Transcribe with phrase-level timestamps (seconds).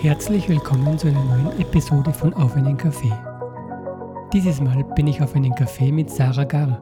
[0.00, 3.12] Herzlich willkommen zu einer neuen Episode von Auf einen Kaffee.
[4.32, 6.80] Dieses Mal bin ich auf einen Kaffee mit Sarah Gar.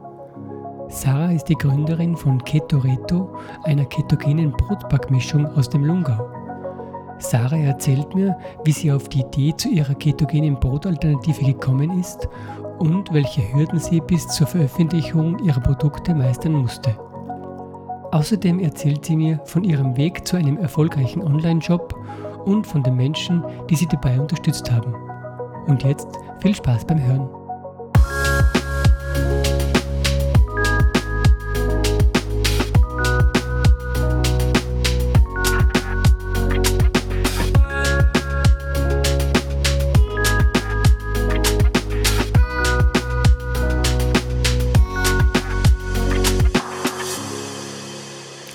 [0.91, 6.29] Sarah ist die Gründerin von Keto Reto, einer ketogenen Brotbackmischung aus dem Lungau.
[7.19, 12.29] Sarah erzählt mir, wie sie auf die Idee zu ihrer ketogenen Brotalternative gekommen ist
[12.79, 16.95] und welche Hürden sie bis zur Veröffentlichung ihrer Produkte meistern musste.
[18.13, 21.96] Außerdem erzählt sie mir von ihrem Weg zu einem erfolgreichen Online-Shop
[22.47, 24.95] und von den Menschen, die sie dabei unterstützt haben.
[25.67, 26.07] Und jetzt
[26.41, 27.29] viel Spaß beim Hören.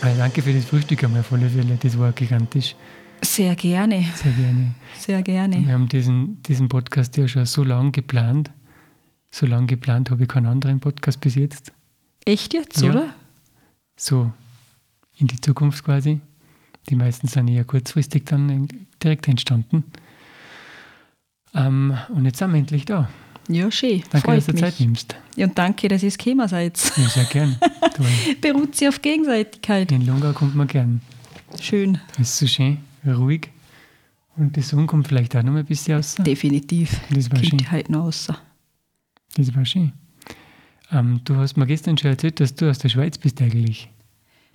[0.04, 1.78] Also danke für das Frühstück einmal alle Fälle.
[1.82, 2.76] Das war gigantisch.
[3.24, 4.04] Sehr gerne.
[4.16, 4.76] Sehr gerne.
[4.98, 5.66] Sehr gerne.
[5.66, 8.52] Wir haben diesen, diesen Podcast ja schon so lange geplant.
[9.30, 11.72] So lange geplant habe ich keinen anderen Podcast bis jetzt.
[12.26, 12.92] Echt jetzt, Ja.
[12.92, 13.14] oder?
[13.96, 14.32] So
[15.18, 16.20] in die Zukunft quasi.
[16.90, 18.68] Die meisten sind eher kurzfristig dann
[19.04, 19.84] direkt entstanden.
[21.54, 23.10] Ähm, und jetzt sind wir endlich da.
[23.48, 24.02] Ja, schön.
[24.10, 24.62] Danke, Freut dass du mich.
[24.62, 25.16] Zeit nimmst.
[25.36, 26.80] Ja, und danke, dass ihr es gekommen seid.
[26.98, 27.58] Ja, sehr gern.
[28.42, 29.92] Beruht sie auf Gegenseitigkeit.
[29.92, 31.02] In Lungau kommt man gern.
[31.60, 32.00] Schön.
[32.16, 33.50] Da ist so schön, ruhig.
[34.38, 36.16] Und die Sonne kommt vielleicht auch noch ein bisschen raus.
[36.20, 37.00] Definitiv.
[37.14, 37.72] Das war schön.
[37.72, 38.28] heute noch raus.
[39.36, 39.92] Das war schön.
[40.92, 43.90] Ähm, du hast mir gestern schon erzählt, dass du aus der Schweiz bist eigentlich.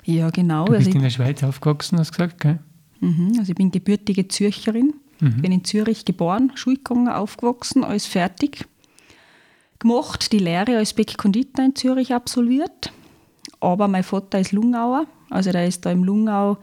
[0.05, 0.67] Ja, genau.
[0.67, 2.59] Du Also bist in ich, der Schweiz aufgewachsen, hast du gesagt, gell?
[3.01, 4.95] mhm, also ich bin gebürtige Zürcherin.
[5.21, 5.43] Mhm.
[5.43, 8.67] Bin in Zürich geboren, Schule gegangen, aufgewachsen, alles fertig.
[9.79, 12.93] Gemacht, die Lehre als Bäck-Konditor in Zürich absolviert.
[13.61, 16.59] Aber mein Vater ist Lungauer, also der ist da im Lungau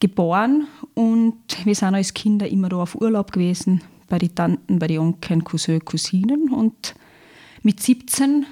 [0.00, 4.86] geboren und wir sind als Kinder immer da auf Urlaub gewesen, bei den Tanten, bei
[4.86, 6.94] den Onkeln, Cousin, Cousinen und
[7.62, 8.46] mit 17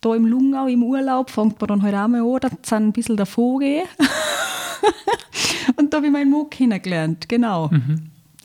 [0.00, 2.92] da im Lungau im Urlaub fängt man dann halt auch mal an, da sind ein
[2.92, 3.84] bisschen davor gehen.
[5.76, 7.70] und da habe ich meinen Mann kennengelernt, genau.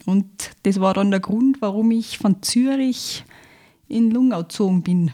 [0.04, 0.26] Und
[0.62, 3.24] das war dann der Grund, warum ich von Zürich
[3.88, 5.12] in Lungau gezogen bin.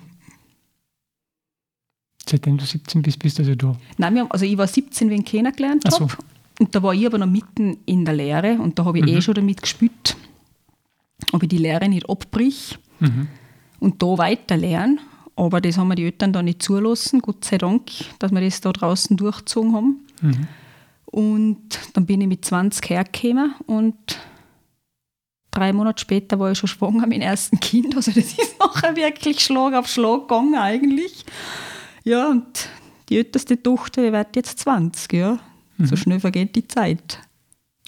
[2.28, 3.76] Seitdem du 17 bist, bist du also da.
[3.98, 6.08] Nein, haben, also ich war 17, wenn ich kennengelernt Ach so.
[6.60, 9.10] Und da war ich aber noch mitten in der Lehre und da habe ich Mhm.
[9.16, 10.16] eh schon damit gespielt,
[11.32, 13.28] ob ich die Lehre nicht abbrich Mhm.
[13.80, 15.00] und da weiter lernen.
[15.34, 18.60] Aber das haben mir die Eltern da nicht zulassen, Gott sei Dank, dass wir das
[18.60, 20.06] da draußen durchgezogen haben.
[20.20, 20.46] Mhm.
[21.06, 23.96] Und dann bin ich mit 20 hergekommen und
[25.50, 27.96] drei Monate später war ich schon schwanger mit dem ersten Kind.
[27.96, 31.24] Also das ist nachher wirklich Schlag auf Schlag gegangen eigentlich.
[32.04, 32.68] Ja, und
[33.08, 35.38] die älteste Tochter die wird jetzt 20, ja.
[35.86, 37.18] So schnell vergeht die Zeit.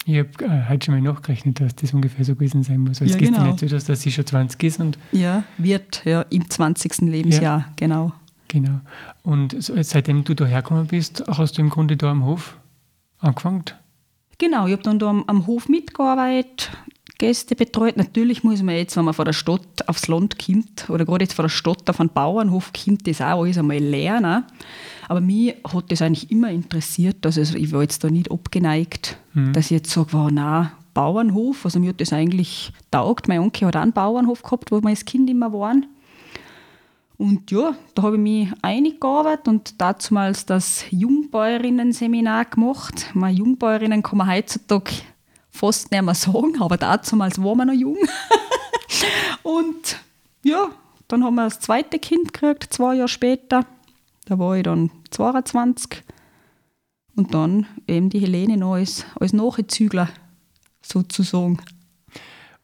[0.06, 3.00] Ich habe äh, heute schon mal nachgerechnet, dass das ungefähr so gewesen sein muss.
[3.00, 3.50] Als Ja, gestern genau.
[3.52, 6.98] erzählt hast, dass sie schon 20 ist und Ja, wird, ja, im 20.
[7.02, 8.12] Lebensjahr, genau.
[8.48, 8.80] genau.
[9.22, 12.58] Und so, seitdem du da hergekommen bist, hast du im Grunde da am Hof
[13.18, 13.64] angefangen.
[14.38, 16.70] Genau, ich habe dann da am, am Hof mitgearbeitet,
[17.18, 17.96] Gäste betreut.
[17.96, 21.34] Natürlich muss man jetzt, wenn man von der Stadt aufs Land kommt, oder gerade jetzt
[21.34, 24.44] von der Stadt auf einen Bauernhof kommt, das auch alles einmal lernen.
[25.08, 27.24] Aber mich hat das eigentlich immer interessiert.
[27.24, 29.18] Also ich war jetzt da nicht abgeneigt,
[29.52, 31.64] dass ich jetzt sage, wow, nein, Bauernhof.
[31.64, 33.28] Also mir hat das eigentlich taugt.
[33.28, 35.86] Mein Onkel hat auch einen Bauernhof gehabt, wo wir als Kind immer waren.
[37.16, 43.10] Und ja, da habe ich mich eingearbeitet und damals das Jungbäuerinnen-Seminar gemacht.
[43.14, 44.90] Meine Jungbäuerinnen kann man heutzutage
[45.50, 47.98] fast nicht mehr sagen, aber damals war man noch jung.
[49.44, 49.96] und
[50.42, 50.68] ja,
[51.06, 53.64] dann haben wir das zweite Kind gekriegt, zwei Jahre später.
[54.24, 56.02] Da war ich dann 22.
[57.16, 60.08] Und dann eben die Helene noch als, als Nachzügler
[60.82, 61.58] sozusagen.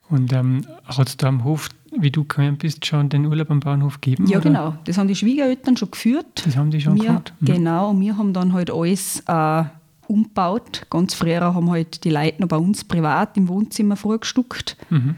[0.09, 3.61] Und ähm, hat es da am Hof, wie du gekommen bist, schon den Urlaub am
[3.61, 4.27] Bauernhof gegeben?
[4.27, 4.49] Ja, oder?
[4.49, 4.77] genau.
[4.85, 6.43] Das haben die Schwiegereltern schon geführt.
[6.45, 7.33] Das haben die schon wir, gemacht?
[7.39, 7.47] Mhm.
[7.47, 9.65] Genau, und wir haben dann halt alles äh,
[10.09, 10.87] umgebaut.
[10.91, 14.77] Ganz früher haben halt die Leute noch bei uns privat im Wohnzimmer vorgestuckt.
[14.91, 15.15] Mhm.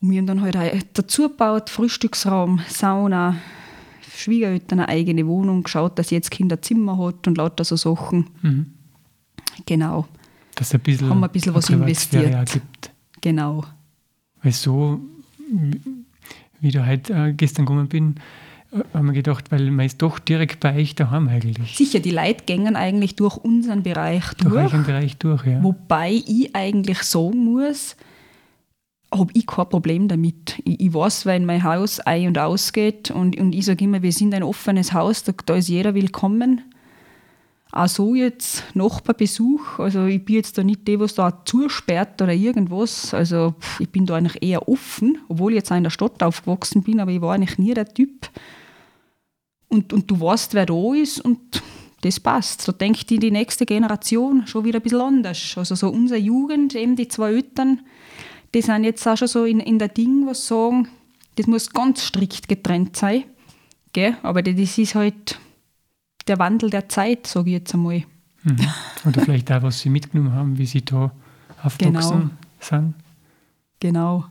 [0.00, 3.36] Und wir haben dann halt auch dazu gebaut, Frühstücksraum, Sauna,
[4.20, 8.26] Schwiegereltern eine eigene Wohnung, geschaut, dass jetzt Kinderzimmer hat und lauter so Sachen.
[8.42, 8.66] Mhm.
[9.66, 10.06] Genau,
[10.54, 12.52] Dass ein bisschen, Haben wir ein bisschen was investiert.
[12.52, 12.90] gibt.
[13.20, 13.64] genau.
[14.42, 15.00] Weil so,
[16.60, 18.14] wie du heute äh, gestern gekommen bin,
[18.72, 21.76] äh, haben wir gedacht, weil man ist doch direkt bei euch daheim eigentlich.
[21.76, 24.72] Sicher, die Leute gängen eigentlich durch unseren Bereich Durch durch.
[24.72, 25.62] euren Bereich durch, ja.
[25.62, 27.96] Wobei ich eigentlich sagen muss,
[29.12, 30.60] habe ich kein Problem damit.
[30.64, 34.12] Ich, ich weiß, wenn mein Haus ein- und ausgeht und, und ich sage immer, wir
[34.12, 36.62] sind ein offenes Haus, da, da ist jeder willkommen.
[37.72, 42.32] auch so jetzt Nachbarbesuch, also ich bin jetzt da nicht die, was da zusperrt oder
[42.32, 46.22] irgendwas, also ich bin da eigentlich eher offen, obwohl ich jetzt auch in der Stadt
[46.22, 48.28] aufgewachsen bin, aber ich war eigentlich nie der Typ.
[49.68, 51.62] Und, und du weißt, wer da ist und
[52.00, 52.62] das passt.
[52.62, 55.54] So denkt die, die nächste Generation schon wieder ein bisschen anders.
[55.56, 57.82] Also so unsere Jugend, eben die zwei Eltern,
[58.54, 60.88] die sind jetzt auch schon so in, in der Ding, was sagen,
[61.36, 63.24] das muss ganz strikt getrennt sein.
[63.92, 64.16] Gell?
[64.22, 65.38] Aber das ist halt
[66.26, 68.04] der Wandel der Zeit, sage ich jetzt einmal.
[68.42, 68.58] Mhm.
[69.06, 71.12] Oder vielleicht auch, was sie mitgenommen haben, wie sie da
[71.62, 72.30] aufgewachsen genau.
[72.60, 72.94] sind.
[73.80, 74.24] Genau.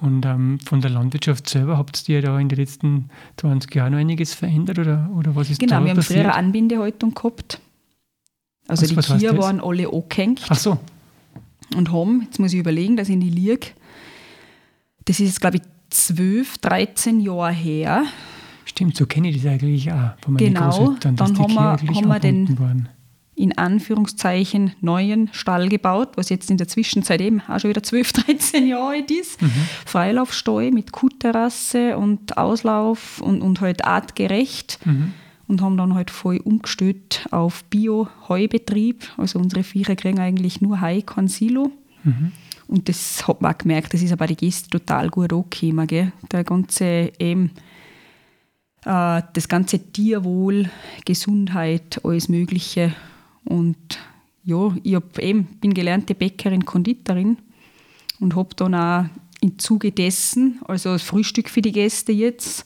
[0.00, 3.98] Und ähm, von der Landwirtschaft selber habt ihr da in den letzten 20 Jahren noch
[3.98, 6.20] einiges verändert oder, oder was ist genau, da wir passiert?
[6.20, 7.60] haben früher Anbindehaltung gehabt.
[8.66, 10.46] Also was, die Tiere waren alle angehängt.
[10.48, 10.78] Ach so.
[11.76, 13.68] Und haben, jetzt muss ich überlegen, dass ich in die liege,
[15.04, 18.04] das ist, glaube ich, 12, 13 Jahre her.
[18.64, 22.20] Stimmt, so kenne ich das eigentlich auch von meinen genau, dann haben wir, haben wir
[22.20, 22.88] den waren.
[23.34, 28.12] in Anführungszeichen neuen Stall gebaut, was jetzt in der Zwischenzeit eben auch schon wieder 12,
[28.12, 29.42] 13 Jahre alt ist.
[29.42, 29.50] Mhm.
[29.86, 34.78] Freilaufstall mit Kuhterrasse und Auslauf und, und halt artgerecht.
[34.84, 35.14] Mhm.
[35.50, 39.02] Und haben dann halt voll umgestellt auf Bio-Heubetrieb.
[39.16, 41.72] Also unsere Viecher kriegen eigentlich nur Heu, kein Silo.
[42.04, 42.30] Mhm.
[42.68, 45.88] Und das hat man auch gemerkt, das ist aber die Gäste total gut angekommen.
[45.88, 46.12] Gell?
[46.30, 47.50] Der ganze, eben,
[48.84, 50.70] äh, das ganze Tierwohl,
[51.04, 52.94] Gesundheit, alles Mögliche.
[53.44, 53.98] Und
[54.44, 57.38] ja, ich hab eben, bin gelernte Bäckerin, Konditorin
[58.20, 59.06] und habe dann auch
[59.40, 62.64] im Zuge dessen, also das Frühstück für die Gäste jetzt,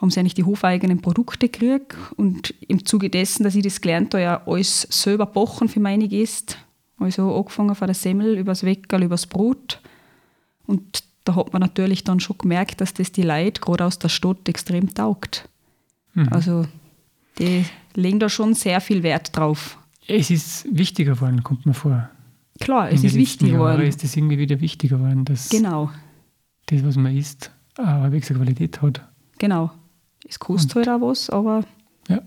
[0.00, 1.96] haben sie eigentlich die hofeigenen Produkte gekriegt.
[2.16, 6.08] Und im Zuge dessen, dass ich das gelernt habe, ja alles selber backen für meine
[6.08, 6.56] Gäste,
[6.98, 9.80] also angefangen von der Semmel, übers Weckerl, übers Brot.
[10.66, 14.08] Und da hat man natürlich dann schon gemerkt, dass das die Leute gerade aus der
[14.08, 15.48] Stadt extrem taugt.
[16.14, 16.28] Mhm.
[16.30, 16.66] Also
[17.38, 17.64] die
[17.94, 19.78] legen da schon sehr viel Wert drauf.
[20.06, 22.08] Es ist wichtiger geworden, kommt mir vor.
[22.58, 23.82] Klar, es ist wichtiger geworden.
[23.82, 25.90] ist es irgendwie wieder wichtiger geworden, dass genau.
[26.66, 29.06] das, was man isst, eine halbwegs Qualität hat.
[29.38, 29.70] Genau.
[30.30, 31.64] Es kostet Und, halt auch was, aber
[32.08, 32.20] ja.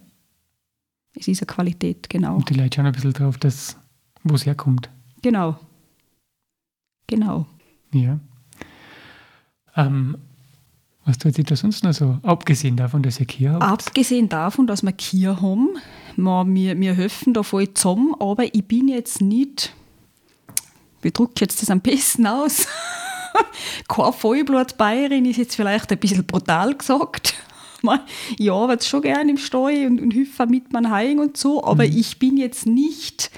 [1.16, 2.36] es ist eine Qualität, genau.
[2.36, 3.78] Und die Leute schauen ein bisschen drauf, dass
[4.24, 4.90] wo es herkommt.
[5.22, 5.58] Genau.
[7.08, 7.46] Genau.
[7.94, 8.20] Ja.
[9.76, 10.18] Ähm,
[11.06, 12.20] was tut sich da sonst noch so?
[12.24, 13.64] Abgesehen davon, dass ihr Kier habt?
[13.64, 15.70] Abgesehen davon, dass wir Kier haben.
[16.16, 19.74] Wir, wir helfen da voll zusammen, aber ich bin jetzt nicht,
[21.02, 22.68] wie drücke jetzt das am besten aus?
[23.88, 27.34] Kein Vollblut-Bayerin ist jetzt vielleicht ein bisschen brutal gesagt.
[28.38, 31.86] Ich arbeite schon gerne im Stall und, und helfe mit meinem Heim und so, aber
[31.86, 31.98] mhm.
[31.98, 33.30] ich bin jetzt nicht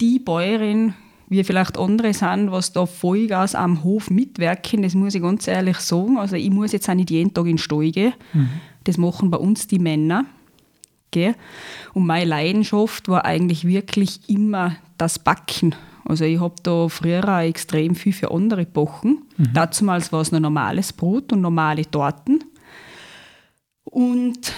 [0.00, 0.94] die Bäuerin,
[1.28, 5.78] wie vielleicht andere sind, was da Vollgas am Hof mitwirken, das muss ich ganz ehrlich
[5.78, 6.18] sagen.
[6.18, 8.12] Also ich muss jetzt auch nicht jeden Tag in den Stall gehen.
[8.32, 8.48] Mhm.
[8.84, 10.26] Das machen bei uns die Männer.
[11.10, 11.34] Gell?
[11.94, 15.74] Und meine Leidenschaft war eigentlich wirklich immer das Backen.
[16.04, 19.22] Also ich habe da früher auch extrem viel für andere gebacken.
[19.36, 19.52] Mhm.
[19.52, 22.44] Dazumals war es noch normales Brot und normale Torten.
[23.96, 24.52] Und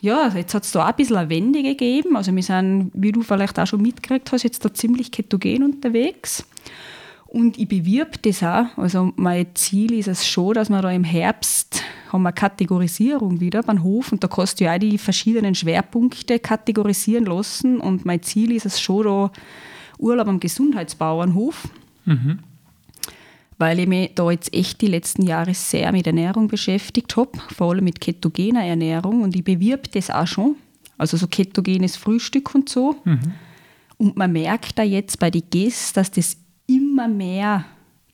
[0.00, 2.16] ja, jetzt hat es da auch ein bisschen eine Wende gegeben.
[2.16, 6.46] Also wir sind, wie du vielleicht auch schon mitgekriegt hast, jetzt da ziemlich ketogen unterwegs.
[7.26, 8.64] Und ich bewirb das auch.
[8.78, 13.62] Also mein Ziel ist es schon, dass wir da im Herbst haben wir Kategorisierung wieder
[13.62, 17.78] beim Hof und da kannst du ja auch die verschiedenen Schwerpunkte kategorisieren lassen.
[17.78, 19.32] Und mein Ziel ist es schon da
[19.98, 21.68] Urlaub am Gesundheitsbauernhof.
[22.06, 22.38] Mhm
[23.62, 27.70] weil ich mich da jetzt echt die letzten Jahre sehr mit Ernährung beschäftigt habe, vor
[27.70, 30.56] allem mit ketogener Ernährung und ich bewirb das auch schon,
[30.98, 32.96] also so ketogenes Frühstück und so.
[33.04, 33.20] Mhm.
[33.98, 37.64] Und man merkt da jetzt bei den Gästen, dass das immer mehr,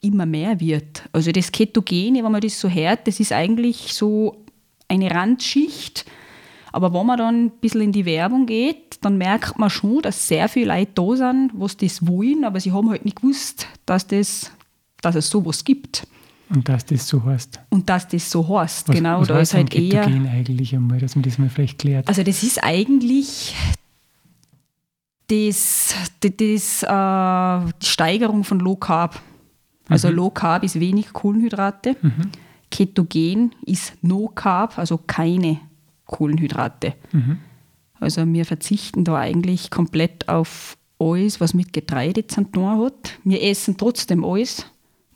[0.01, 1.09] immer mehr wird.
[1.13, 4.45] Also das Ketogene, wenn man das so hört, das ist eigentlich so
[4.87, 6.05] eine Randschicht.
[6.71, 10.27] Aber wenn man dann ein bisschen in die Werbung geht, dann merkt man schon, dass
[10.27, 14.05] sehr viele Leute da sind, was das wollen, aber sie haben halt nicht gewusst, dass
[14.05, 14.51] das
[15.01, 16.07] dass es sowas gibt.
[16.49, 17.59] Und dass das so heißt.
[17.69, 19.21] Und dass das so heißt, was, genau.
[19.21, 20.05] Was da ist halt eher.
[20.05, 22.07] eigentlich einmal, dass man das mal vielleicht klärt.
[22.07, 23.55] Also, das ist eigentlich
[25.27, 29.21] das, das, das äh, die Steigerung von Low Carb.
[29.87, 30.15] Also, mhm.
[30.15, 31.95] Low Carb ist wenig Kohlenhydrate.
[32.01, 32.31] Mhm.
[32.71, 35.59] Ketogen ist No Carb, also keine
[36.05, 36.95] Kohlenhydrate.
[37.11, 37.37] Mhm.
[37.99, 43.19] Also, wir verzichten da eigentlich komplett auf alles, was mit Getreide zu tun hat.
[43.23, 44.65] Wir essen trotzdem alles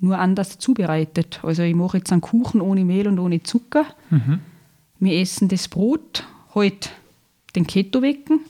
[0.03, 1.39] nur anders zubereitet.
[1.43, 3.85] Also ich mache jetzt einen Kuchen ohne Mehl und ohne Zucker.
[4.09, 4.39] Mhm.
[4.99, 6.91] Wir essen das Brot, halt
[7.55, 8.41] den Keto-Wecken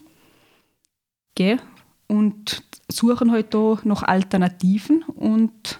[2.08, 5.04] und suchen halt da nach Alternativen.
[5.04, 5.80] Und,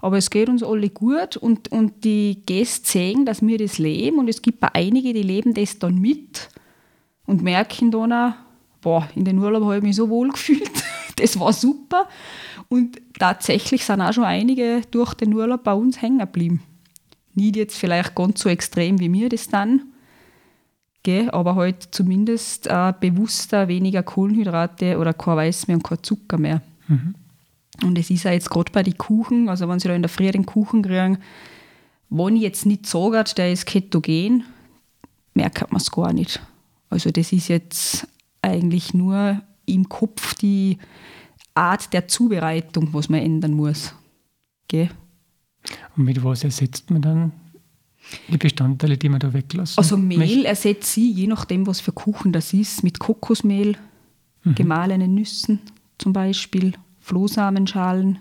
[0.00, 4.18] aber es geht uns alle gut und, und die Gäste sehen, dass wir das leben
[4.18, 6.48] und es gibt auch einige, die leben das dann mit.
[7.26, 8.32] und merke dann auch,
[8.80, 10.70] boah, in den Urlaub habe ich mich so wohl gefühlt.
[11.16, 12.08] das war super.
[12.74, 16.60] Und tatsächlich sind auch schon einige durch den Urlaub bei uns hängen geblieben.
[17.32, 19.82] Nicht jetzt vielleicht ganz so extrem wie mir das dann,
[21.04, 26.36] gell, aber halt zumindest äh, bewusster weniger Kohlenhydrate oder kein Weiß mehr und kein Zucker
[26.36, 26.62] mehr.
[26.88, 27.14] Mhm.
[27.84, 30.08] Und es ist ja jetzt gerade bei den Kuchen, also wenn sie da in der
[30.08, 31.18] Früh den Kuchen kriegen,
[32.10, 34.42] wenn ich jetzt nicht sage, der ist ketogen,
[35.34, 36.40] merkt man es gar nicht.
[36.90, 38.08] Also das ist jetzt
[38.42, 40.78] eigentlich nur im Kopf die
[41.54, 43.94] Art der Zubereitung, was man ändern muss.
[44.68, 44.90] Gell?
[45.96, 47.32] Und mit was ersetzt man dann
[48.28, 52.32] die Bestandteile, die man da weglassen Also Mehl ersetzt sie, je nachdem, was für Kuchen
[52.32, 53.76] das ist, mit Kokosmehl,
[54.42, 54.54] mhm.
[54.54, 55.60] gemahlenen Nüssen
[55.98, 58.18] zum Beispiel, Flohsamenschalen.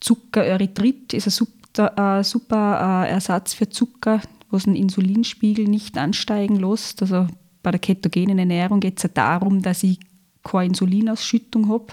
[0.00, 5.98] Zucker, Erythrit ist ein super, äh, super äh, Ersatz für Zucker, was den Insulinspiegel nicht
[5.98, 7.02] ansteigen lässt.
[7.02, 7.26] Also
[7.62, 9.98] bei der ketogenen Ernährung geht es ja darum, dass ich
[10.42, 11.86] keine Insulinausschüttung habe.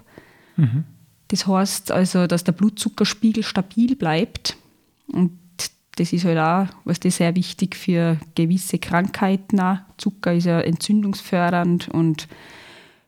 [0.57, 0.83] Mhm.
[1.27, 4.57] Das heißt also, dass der Blutzuckerspiegel stabil bleibt.
[5.07, 5.39] Und
[5.95, 9.77] das ist halt auch, was das sehr wichtig für gewisse Krankheiten auch.
[9.97, 12.27] Zucker ist ja entzündungsfördernd und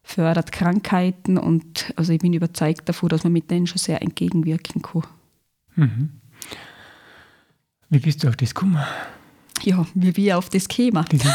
[0.04, 4.82] fördert Krankheiten und also ich bin überzeugt davon, dass man mit denen schon sehr entgegenwirken
[4.82, 5.04] kann.
[5.76, 6.10] Mhm.
[7.90, 8.82] Wie bist du auf das gekommen?
[9.64, 11.04] Ja, wie wir auf das kämen.
[11.10, 11.26] Das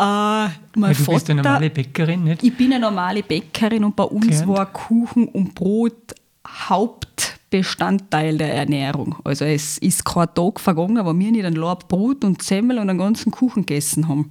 [0.00, 2.42] Äh, mein du Vater, bist eine normale Bäckerin, nicht?
[2.42, 4.48] Ich bin eine normale Bäckerin und bei uns Gelernt.
[4.48, 6.14] war Kuchen und Brot
[6.48, 9.16] Hauptbestandteil der Ernährung.
[9.24, 12.88] Also es ist kein Tag vergangen, wo wir nicht ein Laub Brot und Semmel und
[12.88, 14.30] einen ganzen Kuchen gegessen haben.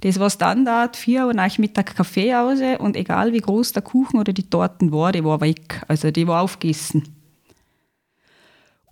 [0.00, 4.32] Das war Standard, vier Uhr Nachmittag Kaffee aus und egal wie groß der Kuchen oder
[4.32, 5.80] die Torten war, die war weg.
[5.86, 7.04] Also die war aufgegessen.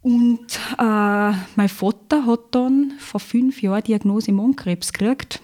[0.03, 5.41] Und äh, mein Vater hat dann vor fünf Jahren Diagnose Mondkrebs gekriegt.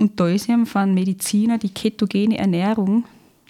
[0.00, 3.04] Und da ist ihm von Mediziner die ketogene Ernährung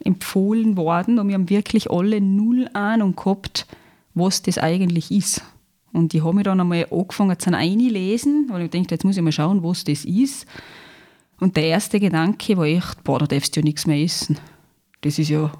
[0.04, 3.68] empfohlen worden und wir haben wirklich alle null Ahnung gehabt,
[4.14, 5.42] was das eigentlich ist.
[5.92, 9.22] Und ich habe mich dann einmal angefangen zu einlesen, weil ich dachte, jetzt muss ich
[9.22, 10.44] mal schauen, was das ist.
[11.38, 14.36] Und der erste Gedanke war echt, boah, da darfst du ja nichts mehr essen.
[15.02, 15.52] Das ist ja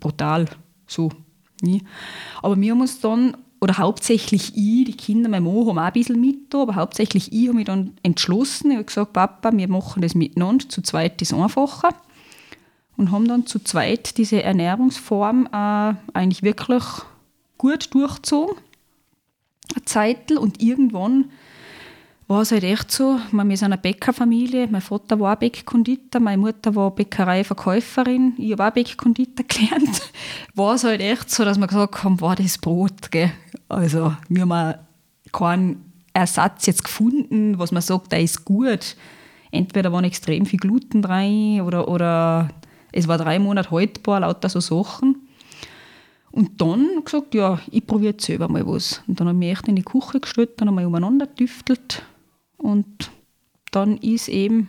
[0.00, 0.46] brutal,
[0.86, 1.10] so.
[2.40, 5.92] Aber wir haben uns dann oder hauptsächlich ich, die Kinder, meine Mann haben auch ein
[5.92, 8.70] bisschen mit, aber hauptsächlich ich habe mich dann entschlossen.
[8.70, 11.94] Ich habe gesagt, Papa, wir machen das miteinander, zu zweit ist einfacher.
[12.96, 16.84] Und haben dann zu zweit diese Ernährungsform äh, eigentlich wirklich
[17.58, 18.56] gut durchgezogen.
[19.74, 21.30] Eine Zeit und irgendwann
[22.30, 26.76] war es halt echt so, wir sind eine Bäckerfamilie, mein Vater war Bäckkonditor, meine Mutter
[26.76, 30.00] war Bäckereiverkäuferin, ich habe auch Bäckkonditor gelernt,
[30.54, 33.32] war es halt echt so, dass wir gesagt haben, war das Brot, gell?
[33.70, 34.74] Also wir haben
[35.32, 38.96] keinen Ersatz jetzt gefunden, was man sagt, der ist gut.
[39.52, 42.50] Entweder waren extrem viel Gluten rein oder, oder
[42.92, 45.28] es war drei Monate haltbar, lauter so Sachen.
[46.32, 49.02] Und dann gesagt, ja, ich probiere jetzt selber mal was.
[49.06, 52.02] Und dann habe ich mich echt in die Küche gestellt, dann haben wir umeinander getüftelt
[52.56, 53.10] und
[53.72, 54.68] dann ist eben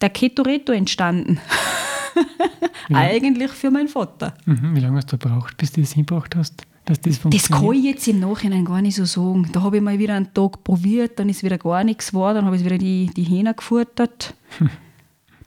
[0.00, 1.40] der Ketoreto entstanden.
[2.92, 4.34] Eigentlich für meinen Vater.
[4.46, 4.74] Mhm.
[4.74, 6.66] Wie lange hast du gebraucht, bis du das hingebracht hast?
[6.88, 9.50] Dass das, das kann ich jetzt im Nachhinein gar nicht so sagen.
[9.52, 12.46] Da habe ich mal wieder einen Tag probiert, dann ist wieder gar nichts geworden, dann
[12.46, 14.34] habe ich wieder die, die Hähner gefuttert.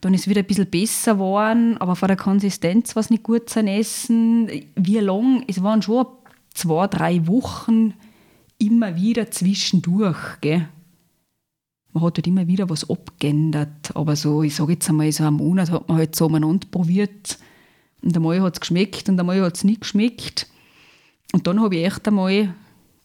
[0.02, 3.22] Dann ist es wieder ein bisschen besser geworden, aber von der Konsistenz war es nicht
[3.22, 4.50] gut zu essen.
[4.76, 5.44] Wie lang?
[5.48, 6.08] Es waren schon
[6.56, 7.94] zwei, drei Wochen
[8.58, 10.42] immer wieder zwischendurch.
[10.42, 10.68] Gell?
[11.94, 13.96] man hat halt immer wieder was abgeändert.
[13.96, 17.38] Aber so, ich sage jetzt einmal, so einen Monat hat man halt so umeinander probiert.
[18.02, 20.48] Und einmal hat es geschmeckt und einmal hat es nicht geschmeckt.
[21.34, 22.54] Und dann habe ich echt einmal,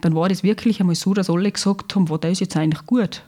[0.01, 2.85] dann war das wirklich einmal so, dass alle gesagt haben, wow, das ist jetzt eigentlich
[2.87, 3.23] gut.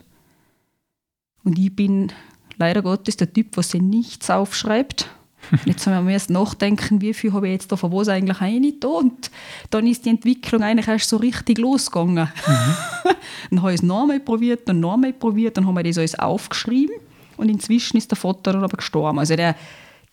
[1.43, 2.11] Und ich bin
[2.57, 5.09] leider Gottes der Typ, was sich nichts aufschreibt.
[5.65, 8.73] Jetzt haben wir erst nachdenken, wie viel habe ich jetzt da von was eigentlich rein
[8.83, 9.31] Und
[9.69, 12.27] dann ist die Entwicklung eigentlich erst so richtig losgegangen.
[12.45, 12.75] Mhm.
[13.49, 16.95] dann habe ich es nochmal probiert, dann nochmal probiert, dann haben wir das alles aufgeschrieben
[17.37, 19.17] und inzwischen ist der Vater dann aber gestorben.
[19.17, 19.55] Also der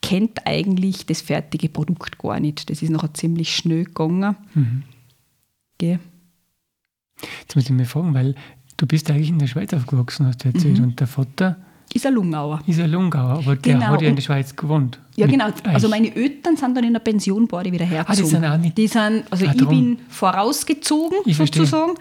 [0.07, 2.71] kennt eigentlich das fertige Produkt gar nicht.
[2.71, 4.37] Das ist nachher ziemlich schnell gegangen.
[4.55, 4.83] Mhm.
[5.75, 5.99] Okay.
[7.41, 8.37] Jetzt muss ich mich fragen, weil
[8.77, 10.85] du bist eigentlich in der Schweiz aufgewachsen, hast du erzählt, mhm.
[10.85, 11.57] und der Vater
[11.93, 12.63] ist ein Lungauer.
[12.67, 13.87] Ist ein Lungauer, aber der genau.
[13.87, 15.01] hat ja in der Schweiz gewohnt.
[15.17, 15.49] Ja, genau.
[15.65, 18.13] Also meine Eltern sind dann in der Pension beide wieder hergezogen.
[18.13, 18.79] Ah, die sind auch nicht.
[18.79, 21.95] Die sind, also ah, ich bin vorausgezogen, ich sozusagen,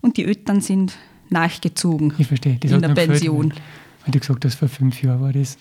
[0.00, 0.96] und die Eltern sind
[1.30, 2.12] nachgezogen.
[2.18, 2.56] Ich verstehe.
[2.58, 3.50] Das in der Pension.
[3.50, 3.62] Gefällt,
[4.04, 5.56] weil du gesagt hast, vor fünf Jahren war das.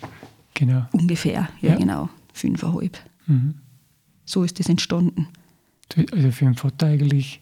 [0.57, 0.87] Genau.
[0.91, 1.75] Ungefähr, ja, ja.
[1.75, 2.09] genau.
[2.33, 2.97] Fünfeinhalb.
[3.27, 3.55] Mhm.
[4.25, 5.27] So ist das entstanden.
[6.11, 7.41] Also für den Vater eigentlich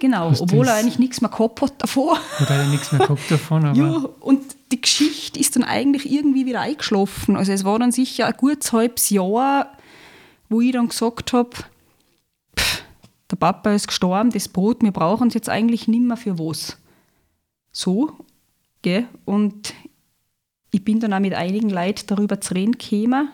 [0.00, 2.20] Genau, obwohl er eigentlich nichts mehr gehabt hat davor.
[2.40, 4.40] Oder hat er nichts mehr gehabt davon, aber Ja, und
[4.70, 7.36] die Geschichte ist dann eigentlich irgendwie wieder eingeschlafen.
[7.36, 9.72] Also es war dann sicher ein gutes halbes Jahr,
[10.48, 11.50] wo ich dann gesagt habe,
[13.28, 16.78] der Papa ist gestorben, das Brot, wir brauchen es jetzt eigentlich nicht mehr für was.
[17.72, 18.12] So,
[18.82, 19.08] gell?
[19.24, 19.74] Und
[20.70, 23.28] ich bin dann auch mit einigen Leuten darüber zu reden gekommen,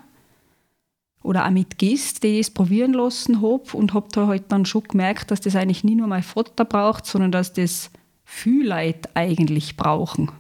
[1.22, 4.66] oder auch mit Gästen, die ich es probieren lassen habe und habe da halt dann
[4.66, 7.90] schon gemerkt, dass das eigentlich nicht nur mein Vater braucht, sondern dass das
[8.24, 10.30] viele Leute eigentlich brauchen.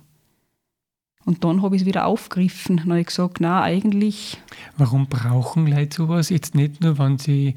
[1.24, 2.76] Und dann habe ich es wieder aufgegriffen.
[2.76, 4.36] Dann habe ich gesagt, na eigentlich,
[4.76, 6.28] warum brauchen Leute sowas?
[6.28, 7.54] Jetzt nicht nur, wenn sie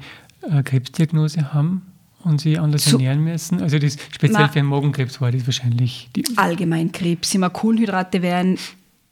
[0.48, 1.82] eine Krebsdiagnose haben
[2.24, 3.60] und sie anders So- ernähren müssen.
[3.60, 4.48] Also das speziell Na.
[4.48, 7.34] für einen Magenkrebs war das wahrscheinlich die, allgemein Krebs.
[7.34, 8.58] Immer Kohlenhydrate werden,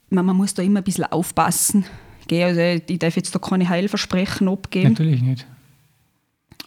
[0.09, 1.85] man, man muss da immer ein bisschen aufpassen.
[2.27, 2.43] Gell?
[2.43, 4.91] Also ich darf jetzt da keine Heilversprechen abgeben.
[4.91, 5.47] natürlich nicht.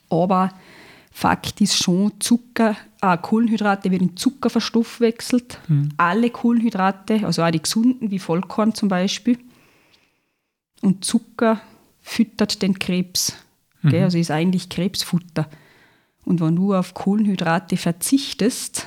[0.09, 0.53] Aber
[1.13, 5.59] Fakt ist schon, Zucker, äh, Kohlenhydrate werden in Zucker verstoffwechselt.
[5.97, 9.39] Alle Kohlenhydrate, also auch die gesunden, wie Vollkorn zum Beispiel.
[10.83, 11.61] Und Zucker
[12.01, 13.35] füttert den Krebs.
[13.83, 14.05] Gell?
[14.05, 15.49] Also ist eigentlich Krebsfutter.
[16.25, 18.87] Und wenn du auf Kohlenhydrate verzichtest,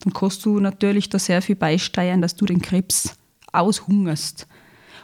[0.00, 3.17] dann kannst du natürlich da sehr viel beisteuern, dass du den Krebs
[3.52, 4.46] aushungerst.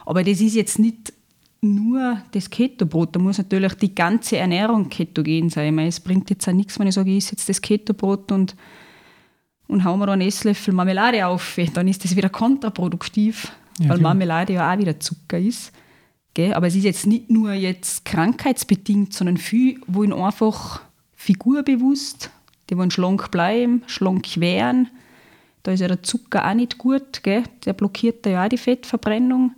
[0.05, 1.13] Aber das ist jetzt nicht
[1.61, 5.67] nur das Ketobrot, da muss natürlich die ganze Ernährung ketogen sein.
[5.69, 8.31] Ich meine, es bringt jetzt auch nichts, wenn ich sage, ich esse jetzt das Ketobrot
[8.31, 8.55] und,
[9.67, 13.97] und hau mir da einen Esslöffel Marmelade auf, dann ist das wieder kontraproduktiv, Ja, weil
[13.97, 14.13] klar.
[14.13, 15.71] Marmelade ja auch wieder Zucker ist.
[16.35, 16.53] Gell?
[16.53, 20.81] Aber es ist jetzt nicht nur jetzt krankheitsbedingt, sondern viel wollen einfach
[21.15, 22.29] figurbewusst,
[22.69, 24.89] die wollen schlank bleiben, schlank werden.
[25.65, 27.41] Da ist ja der Zucker auch nicht gut, gell?
[27.65, 29.55] der blockiert da ja auch die Fettverbrennung.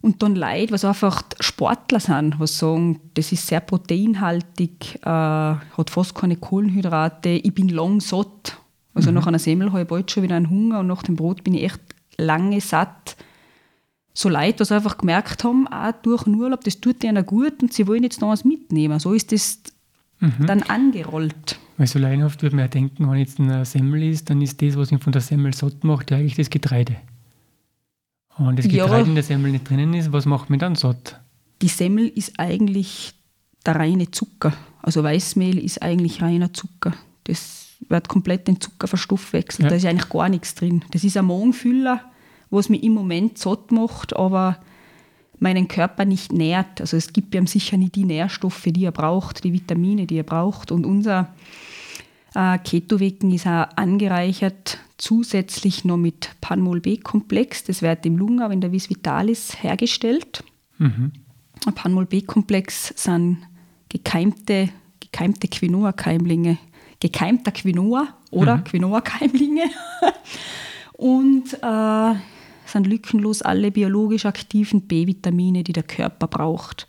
[0.00, 5.90] Und dann Leute, was einfach Sportler sind, was sagen, das ist sehr proteinhaltig, äh, hat
[5.90, 8.56] fast keine Kohlenhydrate, ich bin lang satt.
[8.94, 11.44] Also nach einer Semmel habe ich bald schon wieder einen Hunger und nach dem Brot
[11.44, 11.80] bin ich echt
[12.16, 13.18] lange satt.
[14.14, 17.74] So Leute, was einfach gemerkt haben, auch durch den Urlaub, das tut ihnen gut und
[17.74, 18.98] sie wollen jetzt noch was mitnehmen.
[18.98, 19.60] So ist das
[20.46, 21.58] dann angerollt.
[21.80, 24.76] Weil so laienhaft würde man ja denken, wenn jetzt eine Semmel ist, dann ist das,
[24.76, 26.96] was ihn von der Semmel satt macht, ja eigentlich das Getreide.
[28.36, 28.84] Und wenn das Ja.
[28.84, 31.18] Getreide in der Semmel nicht drinnen ist, was macht mich dann satt?
[31.62, 33.14] Die Semmel ist eigentlich
[33.64, 34.52] der reine Zucker.
[34.82, 36.92] Also Weißmehl ist eigentlich reiner Zucker.
[37.24, 39.64] Das wird komplett in Zucker verstoffwechselt.
[39.64, 39.70] Ja.
[39.70, 40.84] Da ist eigentlich gar nichts drin.
[40.90, 42.04] Das ist ein Magenfüller,
[42.50, 44.58] was mich im Moment satt macht, aber
[45.40, 46.80] meinen Körper nicht nährt.
[46.80, 50.24] Also es gibt ihm sicher nicht die Nährstoffe, die er braucht, die Vitamine, die er
[50.24, 50.70] braucht.
[50.70, 51.34] Und unser
[52.34, 57.64] äh, Ketowecken ist auch angereichert zusätzlich noch mit Panmol-B-Komplex.
[57.64, 60.44] Das wird im Lunga, in der Vis Vitalis hergestellt.
[60.78, 61.12] Mhm.
[61.74, 63.38] Panmol-B-Komplex sind
[63.88, 64.68] gekeimte,
[65.00, 66.58] gekeimte Quinoa-Keimlinge,
[67.00, 69.64] gekeimter Quinoa oder Quinoa-Keimlinge.
[70.92, 72.14] Und äh,
[72.70, 76.88] sind lückenlos alle biologisch aktiven B-Vitamine, die der Körper braucht.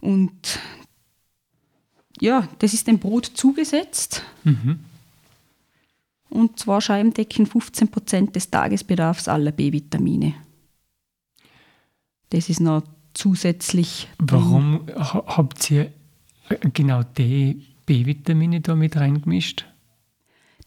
[0.00, 0.60] Und
[2.20, 4.22] ja, das ist dem Brot zugesetzt.
[4.44, 4.80] Mhm.
[6.30, 10.34] Und zwar Scheiben decken 15% des Tagesbedarfs aller B-Vitamine.
[12.30, 12.82] Das ist noch
[13.14, 14.08] zusätzlich.
[14.18, 15.92] Warum ha habt ihr
[16.74, 19.66] genau die B-Vitamine da mit reingemischt?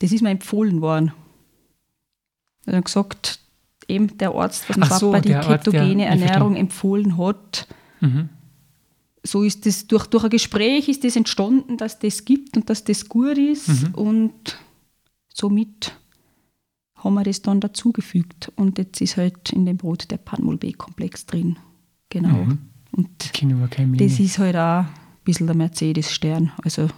[0.00, 1.12] Das ist mir empfohlen worden.
[2.66, 3.41] Er hat gesagt,
[3.88, 7.66] eben der Arzt, dem Ach so, Papa die ketogene ich Ernährung empfohlen hat.
[8.00, 8.28] Mhm.
[9.24, 12.84] So ist das, durch, durch ein Gespräch ist das entstanden, dass das gibt und dass
[12.84, 13.68] das gut ist.
[13.68, 13.94] Mhm.
[13.94, 14.58] Und
[15.32, 15.96] somit
[16.96, 18.52] haben wir das dann dazugefügt.
[18.56, 21.56] Und jetzt ist halt in dem Brot der Panmol-B-Komplex drin.
[22.08, 22.44] Genau.
[22.44, 22.58] Mhm.
[22.92, 23.32] Und
[24.00, 24.88] das ist halt auch ein
[25.24, 26.52] bisschen der Mercedes-Stern.
[26.62, 26.88] Also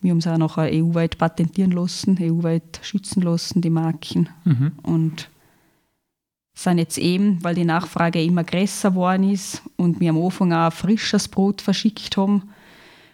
[0.00, 4.28] wir haben es auch nachher EU-weit patentieren lassen, EU-weit schützen lassen, die Marken.
[4.44, 4.72] Mhm.
[4.82, 5.28] Und
[6.58, 10.72] sind jetzt eben, weil die Nachfrage immer größer geworden ist und wir am Anfang auch
[10.72, 12.50] frisches Brot verschickt haben,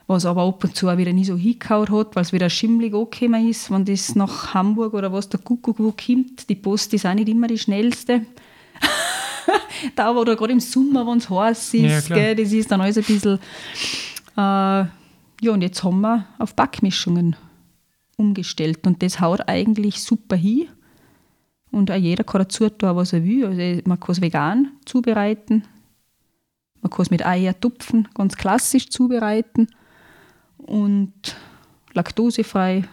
[0.07, 2.95] was aber ab und zu auch wieder nie so hingehauen hat, weil es wieder schimmlig
[2.95, 6.49] angekommen ist, wenn das nach Hamburg oder was der Kuckuck wo kommt.
[6.49, 8.25] Die Post ist auch nicht immer die schnellste.
[9.97, 12.19] da oder gerade im Sommer, wenn es heiß Ja, ist, klar.
[12.19, 13.39] gell, das ist dann alles ein bisschen...
[14.37, 17.37] Äh, ja, und jetzt haben wir auf Backmischungen
[18.17, 20.69] umgestellt und das haut eigentlich super hin.
[21.75, 23.47] Und auch jeder kann dazu tun, was er will.
[23.47, 25.65] Also man kann es vegan zubereiten,
[26.81, 29.67] man kann es mit Eier tupfen, ganz klassisch zubereiten
[30.59, 31.13] und
[31.93, 32.85] laktosefrei.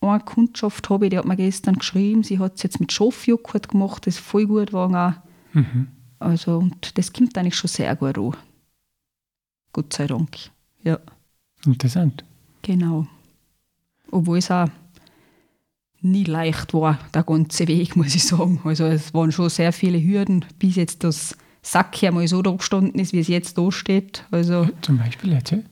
[0.00, 3.68] Eine Kundschaft habe ich, die hat mir gestern geschrieben, sie hat es jetzt mit Schafjoghurt
[3.68, 5.54] gemacht, das voll gut war auch.
[5.54, 5.88] Mhm.
[6.18, 8.34] Also, und das kommt eigentlich schon sehr gut an.
[9.74, 10.38] Gott sei Dank.
[10.84, 11.00] Ja,
[11.66, 12.24] Interessant.
[12.62, 13.06] genau.
[14.10, 14.68] Obwohl es auch
[16.00, 18.60] nie leicht war, der ganze Weg, muss ich sagen.
[18.64, 22.52] Also es waren schon sehr viele Hürden, bis jetzt das Sack hier mal so da
[22.52, 24.24] gestanden ist, wie es jetzt da steht.
[24.30, 25.64] Also Zum Beispiel, erzähl.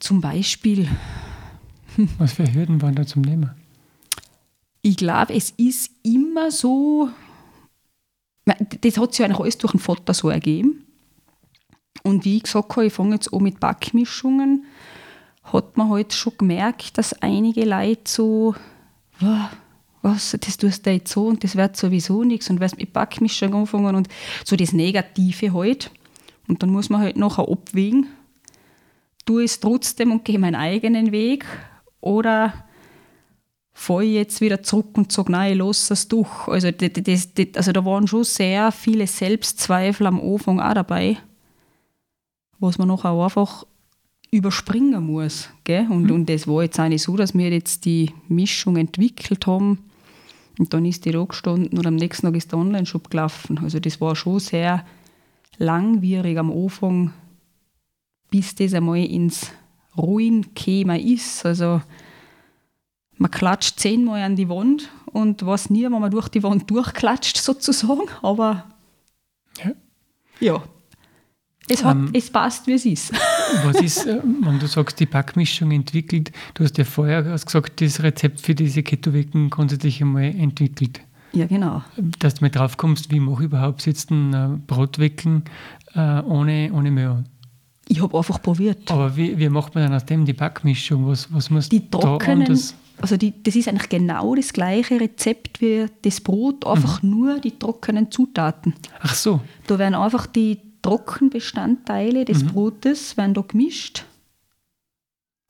[0.00, 0.88] zum Beispiel,
[2.18, 3.50] Was für Hürden waren da zum Nehmen?
[4.84, 7.08] ich glaube, es ist immer so,
[8.80, 10.84] das hat sich ja eigentlich alles durch den Vater so ergeben.
[12.02, 14.64] Und wie ich gesagt habe, ich fange jetzt an mit Backmischungen,
[15.44, 18.56] hat man halt schon gemerkt, dass einige Leute so, "Wow,
[20.02, 23.54] was, das tust du jetzt so und das wird sowieso nichts und wirst mit Backmischung
[23.54, 24.08] anfangen und
[24.44, 25.90] so das Negative halt.
[26.48, 28.08] Und dann muss man halt nachher abwägen,
[29.24, 31.46] tue es trotzdem und gehe meinen eigenen Weg
[32.00, 32.52] oder
[33.72, 36.48] fahre ich jetzt wieder zurück und sage, nein, ich lasse es durch.
[36.48, 41.16] Also, das, das, das, also da waren schon sehr viele Selbstzweifel am Anfang auch dabei,
[42.58, 43.64] was man nachher einfach
[44.32, 45.50] überspringen muss.
[45.62, 45.86] Gell?
[45.88, 49.78] Und, und das war jetzt nicht so, dass wir jetzt die Mischung entwickelt haben
[50.58, 53.58] und dann ist die da gestanden und am nächsten Tag ist der Online-Shop gelaufen.
[53.62, 54.84] Also das war schon sehr
[55.58, 57.12] langwierig am Anfang,
[58.30, 59.52] bis das einmal ins
[59.96, 61.44] Ruin gekommen ist.
[61.44, 61.82] Also
[63.18, 67.36] man klatscht zehnmal an die Wand und weiß nie, wenn man durch die Wand durchklatscht
[67.36, 68.64] sozusagen, aber
[69.62, 69.72] Ja.
[70.40, 70.62] ja,
[71.68, 72.10] es, hat, Ähm.
[72.14, 73.12] es passt, wie es ist.
[73.64, 78.02] Was ist, äh, wenn du sagst, die Backmischung entwickelt, du hast ja vorher gesagt, das
[78.02, 81.00] Rezept für diese Keto-Wecken grundsätzlich einmal entwickelt.
[81.32, 81.82] Ja, genau.
[82.18, 85.44] Dass du mal drauf kommst, wie mache ich überhaupt jetzt ein äh, Brotwecken
[85.94, 87.24] äh, ohne, ohne Mehl.
[87.88, 88.90] Ich habe einfach probiert.
[88.90, 91.06] Aber wie, wie macht man dann aus dem die Backmischung?
[91.06, 92.74] Was, was muss Die da trockenen, anders?
[93.00, 97.58] also die, das ist eigentlich genau das gleiche Rezept wie das Brot, einfach nur die
[97.58, 98.74] trockenen Zutaten.
[99.00, 104.04] Ach so, Da werden einfach die Trockenbestandteile des Brotes werden da gemischt.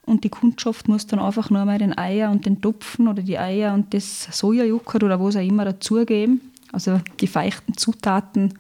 [0.05, 3.39] Und die Kundschaft muss dann einfach nur mal den Eier und den Topfen oder die
[3.39, 6.41] Eier und das Sojajoghurt oder was auch immer dazugeben.
[6.73, 8.55] Also die feuchten Zutaten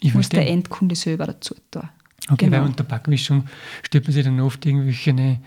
[0.00, 0.54] ich muss der verstehe.
[0.54, 1.88] Endkunde selber dazu tun.
[2.28, 2.58] Okay, genau.
[2.58, 3.44] weil unter Backmischung
[3.82, 5.38] stellt man sich dann oft irgendwelche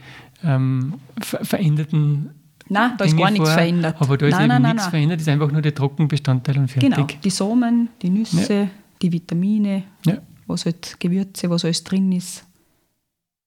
[0.43, 2.29] ähm, ver veränderten
[2.71, 3.95] Nein, da ist Dinge gar nichts vor, verändert.
[3.99, 6.67] Aber da ist nein, eben nein, nein, nichts verändert, ist einfach nur der Trockenbestandteil und
[6.69, 6.89] fertig.
[6.89, 8.69] Genau, die Samen, die Nüsse,
[9.01, 10.19] die Vitamine, Ja.
[10.49, 12.45] Was halt Gewürze, was alles drin ist,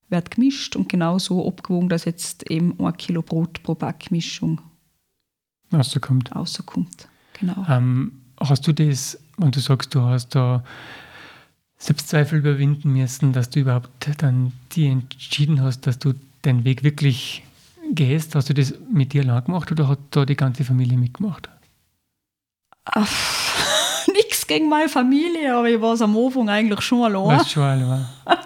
[0.09, 4.61] wird gemischt und genau so abgewogen, dass jetzt eben ein Kilo Brot pro Backmischung
[5.71, 6.35] rauskommt.
[6.35, 7.07] rauskommt.
[7.39, 7.65] Genau.
[7.67, 10.63] Ähm, hast du das, wenn du sagst, du hast da
[11.77, 13.89] Selbstzweifel überwinden müssen, dass du überhaupt
[14.19, 16.13] dann die entschieden hast, dass du
[16.45, 17.43] den Weg wirklich
[17.91, 18.35] gehst?
[18.35, 21.49] Hast du das mit dir lang gemacht oder hat da die ganze Familie mitgemacht?
[24.43, 27.39] Nichts gegen meine Familie, aber ich war es am Anfang eigentlich schon allein.
[27.39, 28.05] Weißt schon allein.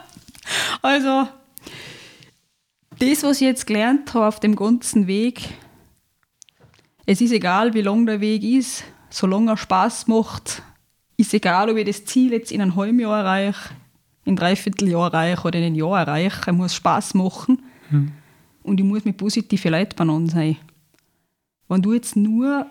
[0.81, 1.27] Also,
[2.99, 5.49] das, was ich jetzt gelernt habe auf dem ganzen Weg,
[7.05, 10.62] es ist egal, wie lang der Weg ist, solange er Spaß macht,
[11.17, 13.71] ist egal, ob ich das Ziel jetzt in einem halben Jahr erreiche,
[14.23, 17.63] in einem Dreivierteljahr erreiche oder in einem Jahr erreiche, er muss Spaß machen
[18.63, 20.57] und ich muss mit positiven Leuten beieinander sein.
[21.67, 22.67] Wenn du jetzt nur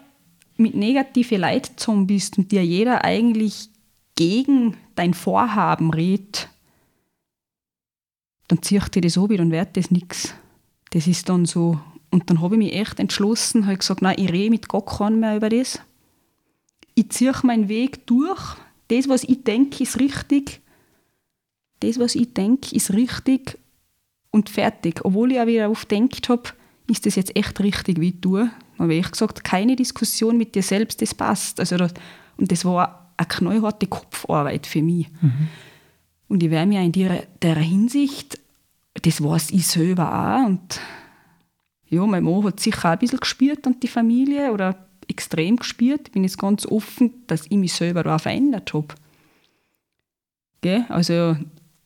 [0.56, 3.68] mit negativen Leuten bist und dir jeder eigentlich
[4.14, 6.48] gegen dein Vorhaben redet,
[8.48, 10.34] dann zieht dir das ab, dann wird das nichts.
[10.90, 11.78] Das ist dann so.
[12.10, 15.20] Und dann habe ich mich echt entschlossen, habe gesagt, nein, ich rede mit gar keinem
[15.20, 15.80] mehr über das.
[16.94, 18.56] Ich ziehe meinen Weg durch.
[18.88, 20.62] Das, was ich denke, ist richtig.
[21.80, 23.58] Das, was ich denke, ist richtig
[24.30, 25.04] und fertig.
[25.04, 26.50] Obwohl ich auch wieder oft gedacht habe,
[26.88, 28.50] ist das jetzt echt richtig, wie ich tue.
[28.78, 31.60] Habe ich gesagt, keine Diskussion mit dir selbst, das passt.
[31.60, 31.94] Also das,
[32.36, 35.08] und das war eine knallharte Kopfarbeit für mich.
[36.28, 38.38] Und ich werde mir in der, der Hinsicht,
[38.94, 40.46] das weiß ich selber auch.
[40.46, 40.80] Und
[41.88, 46.08] ja, mein Mann hat sicher auch ein bisschen gespürt und die Familie oder extrem gespürt.
[46.08, 48.88] Ich bin jetzt ganz offen, dass ich mich selber da auch verändert habe.
[50.60, 50.84] Gell?
[50.88, 51.36] Also,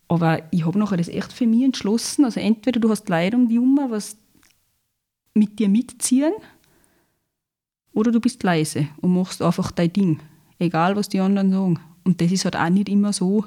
[0.08, 2.24] aber ich habe nachher das echt für mich entschlossen.
[2.24, 4.16] Also entweder du hast Leute um die herum, was
[5.34, 6.32] mit dir mitziehen,
[7.92, 10.20] oder du bist leise und machst einfach dein Ding.
[10.58, 11.80] Egal, was die anderen sagen.
[12.04, 13.44] Und das ist halt auch nicht immer so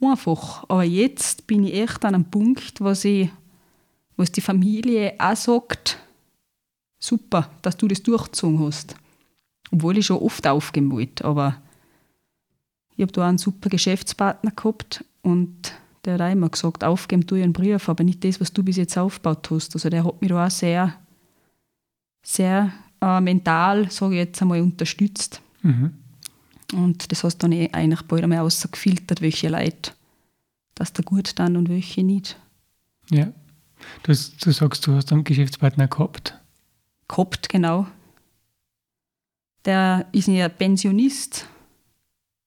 [0.00, 0.64] einfach.
[0.68, 3.30] Aber jetzt bin ich echt an einem Punkt, was, ich,
[4.16, 5.98] was die Familie auch sagt,
[6.98, 8.96] super, dass du das durchgezogen hast.
[9.70, 11.24] Obwohl ich schon oft aufgeben wollte.
[11.24, 11.60] Aber
[12.96, 15.72] ich habe da einen super Geschäftspartner gehabt und
[16.04, 18.62] der hat auch immer gesagt, aufgeben tue ich einen Brief, aber nicht das, was du
[18.62, 19.74] bis jetzt aufgebaut hast.
[19.74, 20.94] Also der hat mich da auch sehr,
[22.22, 22.72] sehr
[23.04, 25.40] äh, mental, sage ich jetzt einmal, unterstützt.
[25.62, 25.92] Mhm.
[26.72, 29.92] Und das hast dann eh eigentlich bald einmal rausgefiltert, welche Leute
[30.74, 32.36] das da gut dann und welche nicht.
[33.10, 33.26] Ja.
[34.02, 36.38] Du, du sagst, du hast einen Geschäftspartner gehabt.
[37.06, 37.86] Gehabt, genau.
[39.64, 41.46] Der ist ja Pensionist.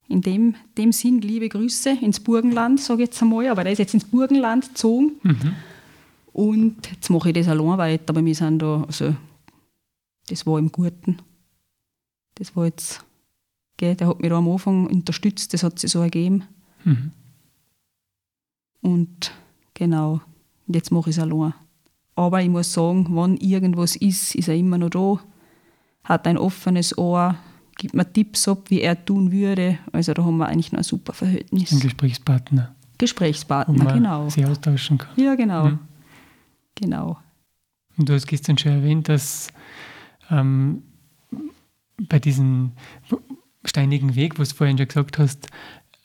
[0.10, 3.48] In dem, dem Sinn, liebe Grüße ins Burgenland, sage ich jetzt einmal.
[3.50, 5.12] Aber der ist jetzt ins Burgenland gezogen.
[5.22, 5.56] Mhm.
[6.34, 8.10] Und jetzt mache ich das allein weiter.
[8.10, 9.16] Aber wir sind da, also,
[10.30, 11.18] das war im Guten.
[12.36, 13.04] Das war jetzt,
[13.78, 16.44] gell, der hat mich da am Anfang unterstützt, das hat sich so ergeben.
[16.84, 17.12] Mhm.
[18.82, 19.32] Und
[19.74, 20.22] genau,
[20.68, 21.54] jetzt mache ich es allein.
[22.16, 25.20] Aber ich muss sagen, wenn irgendwas ist, ist er immer noch da,
[26.04, 27.36] hat ein offenes Ohr,
[27.78, 29.78] gibt mir Tipps ab, wie er tun würde.
[29.92, 31.72] Also da haben wir eigentlich noch ein super Verhältnis.
[31.72, 32.76] Ein Gesprächspartner.
[32.98, 34.30] Gesprächspartner, man genau.
[34.30, 35.12] sich austauschen kann.
[35.16, 35.66] Ja, genau.
[35.66, 35.80] Mhm.
[36.76, 37.18] Genau.
[37.98, 39.50] Und du hast gestern schon erwähnt, dass
[40.30, 40.84] ähm,
[41.98, 42.72] bei diesem
[43.64, 45.48] steinigen Weg, was du vorhin schon gesagt hast,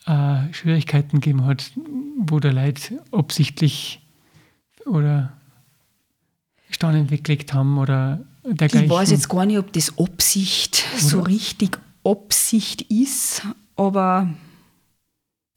[0.05, 1.71] äh, Schwierigkeiten gegeben hat,
[2.17, 4.01] wo der Leute absichtlich
[4.85, 5.33] oder
[6.69, 8.85] Steine weggelegt haben oder dergleichen.
[8.85, 11.27] Ich weiß jetzt gar nicht, ob das Absicht so Oder?
[11.27, 13.43] richtig Absicht ist,
[13.75, 14.33] aber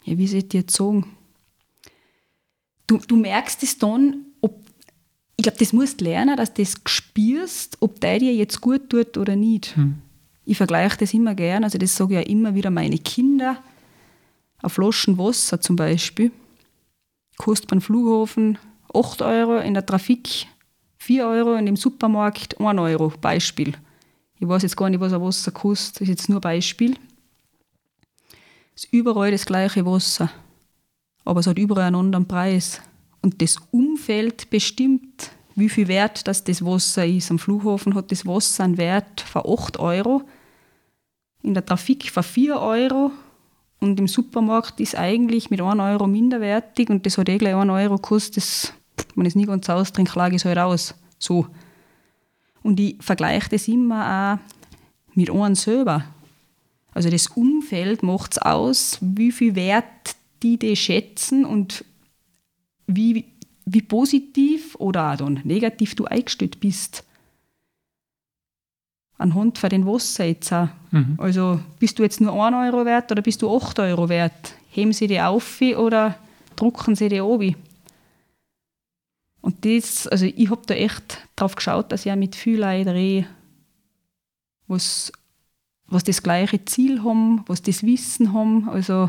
[0.04, 1.16] ja, wie soll ich dir jetzt sagen?
[2.86, 4.26] Du, du merkst es dann,
[5.36, 8.88] ich glaube, das musst du lernen, dass du das spürst, ob der dir jetzt gut
[8.90, 9.76] tut oder nicht.
[9.76, 9.98] Hm.
[10.44, 13.58] Ich vergleiche das immer gern, also das sage ich ja immer wieder meine Kinder.
[14.62, 16.30] Ein Flaschen Wasser zum Beispiel
[17.36, 18.58] kostet beim Flughafen
[18.94, 20.46] 8 Euro, in der Trafik
[20.98, 23.74] 4 Euro und im Supermarkt 1 Euro, Beispiel.
[24.38, 26.96] Ich weiß jetzt gar nicht, was ein Wasser kostet, das ist jetzt nur Beispiel.
[28.74, 30.30] Es ist überall das gleiche Wasser,
[31.24, 32.80] aber es hat überall einen anderen Preis.
[33.22, 37.30] Und das Umfeld bestimmt, wie viel wert das, das Wasser ist.
[37.30, 40.22] Am Flughafen hat das Wasser einen Wert von 8 Euro,
[41.42, 43.12] in der Trafik von 4 Euro
[43.78, 47.70] und im Supermarkt ist eigentlich mit 1 Euro minderwertig und das hat eh gleich 1
[47.70, 48.38] Euro gekostet.
[48.38, 48.72] Das,
[49.14, 50.94] wenn ich es nie ganz austrinke, lage ich es halt aus.
[51.18, 51.46] So.
[52.62, 56.04] Und ich vergleiche das immer auch mit einem selber.
[56.92, 61.84] Also das Umfeld macht es aus, wie viel Wert die das schätzen und
[62.86, 63.24] wie,
[63.64, 67.04] wie positiv oder auch dann negativ du eingestellt bist.
[69.18, 70.70] Anhand von den auch.
[70.90, 71.14] Mhm.
[71.18, 74.54] Also bist du jetzt nur 1 Euro wert oder bist du 8 Euro wert?
[74.70, 76.16] Heben sie die auf oder
[76.54, 77.56] drucken sie die oben?
[79.40, 82.88] Und das, also ich habe da echt drauf geschaut, dass ich auch mit vielen Leuten
[82.88, 83.28] rede,
[84.66, 85.12] was,
[85.86, 88.68] was das gleiche Ziel haben, was das Wissen haben.
[88.68, 89.08] Also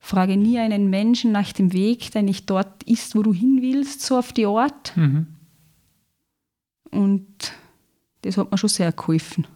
[0.00, 4.00] frage nie einen Menschen nach dem Weg, der nicht dort ist, wo du hin willst,
[4.00, 4.96] so auf die Art.
[4.96, 5.26] Mhm.
[6.90, 7.52] Und
[8.22, 9.46] das hat mir schon sehr geholfen.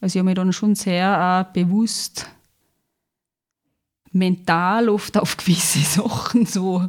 [0.00, 2.26] Also ich habe mich dann schon sehr auch bewusst
[4.12, 6.88] mental oft auf gewisse Sachen so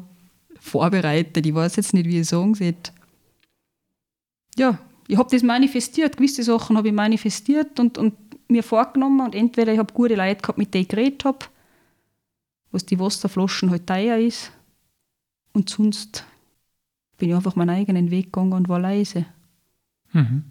[0.59, 1.45] vorbereitet.
[1.45, 2.75] Ich weiß jetzt nicht, wie ich sagen soll.
[4.57, 4.77] Ja,
[5.07, 6.17] ich habe das manifestiert.
[6.17, 8.13] Gewisse Sachen habe ich manifestiert und, und
[8.47, 9.21] mir vorgenommen.
[9.21, 11.45] Und entweder ich habe gute Leute gehabt, mit denen ich geredet habe,
[12.71, 14.51] was die Wasserflaschen halt teuer ist.
[15.53, 16.25] Und sonst
[17.17, 19.25] bin ich einfach meinen eigenen Weg gegangen und war leise.
[20.13, 20.43] Mhm.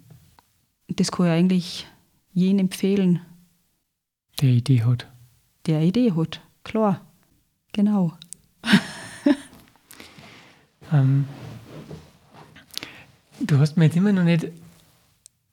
[0.89, 1.87] Und das kann ich eigentlich
[2.33, 3.21] jeden empfehlen,
[4.41, 5.07] Der Idee hat.
[5.67, 6.41] der Idee hat.
[6.65, 7.01] Klar.
[7.73, 8.13] Genau.
[10.91, 11.27] Ähm,
[13.41, 14.47] du hast mir jetzt immer noch nicht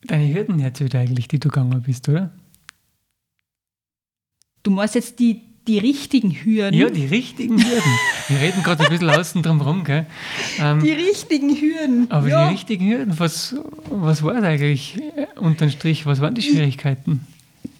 [0.03, 2.31] deine Hürden erzählt eigentlich, die du gegangen bist, oder?
[4.63, 6.79] Du meinst jetzt die, die richtigen Hürden.
[6.79, 7.91] Ja, die richtigen Hürden.
[8.27, 10.05] Wir reden gerade ein bisschen außen drum rum, gell?
[10.59, 12.11] Ähm, Die richtigen Hürden.
[12.11, 12.47] aber ja.
[12.47, 13.55] die richtigen Hürden, was,
[13.89, 16.05] was war eigentlich äh, unterm Strich?
[16.05, 17.25] Was waren die Schwierigkeiten?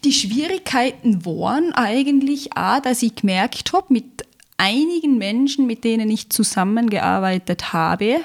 [0.04, 4.26] die Schwierigkeiten waren eigentlich auch, dass ich gemerkt habe, mit
[4.58, 8.17] einigen Menschen, mit denen ich zusammengearbeitet habe,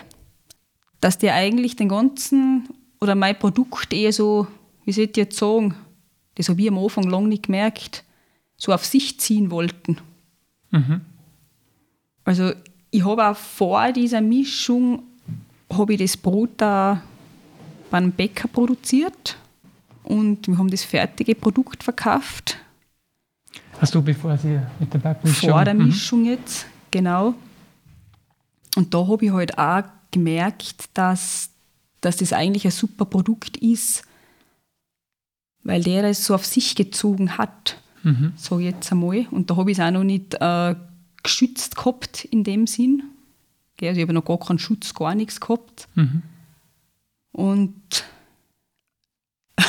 [1.01, 2.69] dass die eigentlich den ganzen
[3.01, 4.47] oder mein Produkt eher so,
[4.85, 5.75] wie soll ich jetzt sagen,
[6.35, 8.05] das habe ich am Anfang lange nicht gemerkt,
[8.61, 9.97] so auf sich ziehen wollten.
[10.71, 11.01] Mhm.
[12.25, 12.53] Also
[12.91, 15.03] ich habe auch vor dieser Mischung,
[15.73, 17.03] habe ich das Brot da
[17.91, 19.37] beim Bäcker produziert
[20.05, 22.59] und wir haben das fertige Produkt verkauft,
[23.81, 25.51] Hast du, bevor sie mit der Backmischung...
[25.51, 25.87] vor der Mhm.
[25.87, 27.35] Mischung jetzt, genau.
[28.77, 31.49] Und da habe ich halt auch gemerkt, dass,
[32.03, 34.03] dass das eigentlich ein super Produkt ist,
[35.63, 38.33] weil der das so auf sich gezogen hat, Mhm.
[38.37, 39.27] so jetzt einmal.
[39.31, 40.75] Und da habe ich es auch noch nicht äh,
[41.23, 43.03] geschützt gehabt in dem Sinn.
[43.81, 45.89] Also ich habe noch gar keinen Schutz, gar nichts gehabt.
[45.95, 46.23] Mhm.
[47.33, 48.05] Und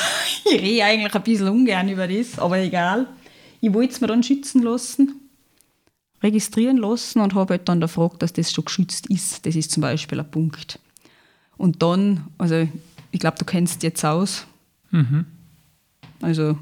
[0.46, 3.08] ich rede eigentlich ein bisschen ungern über das, aber egal.
[3.62, 5.14] Ich wollte es mir dann schützen lassen.
[6.24, 9.46] registrieren lassen und habe halt dann gefragt, dass das schon geschützt ist.
[9.46, 10.80] Das ist zum Beispiel ein Punkt.
[11.58, 12.68] Und dann, also
[13.12, 14.46] ich glaube, du kennst jetzt aus.
[14.92, 15.26] Mhm.
[16.22, 16.58] Also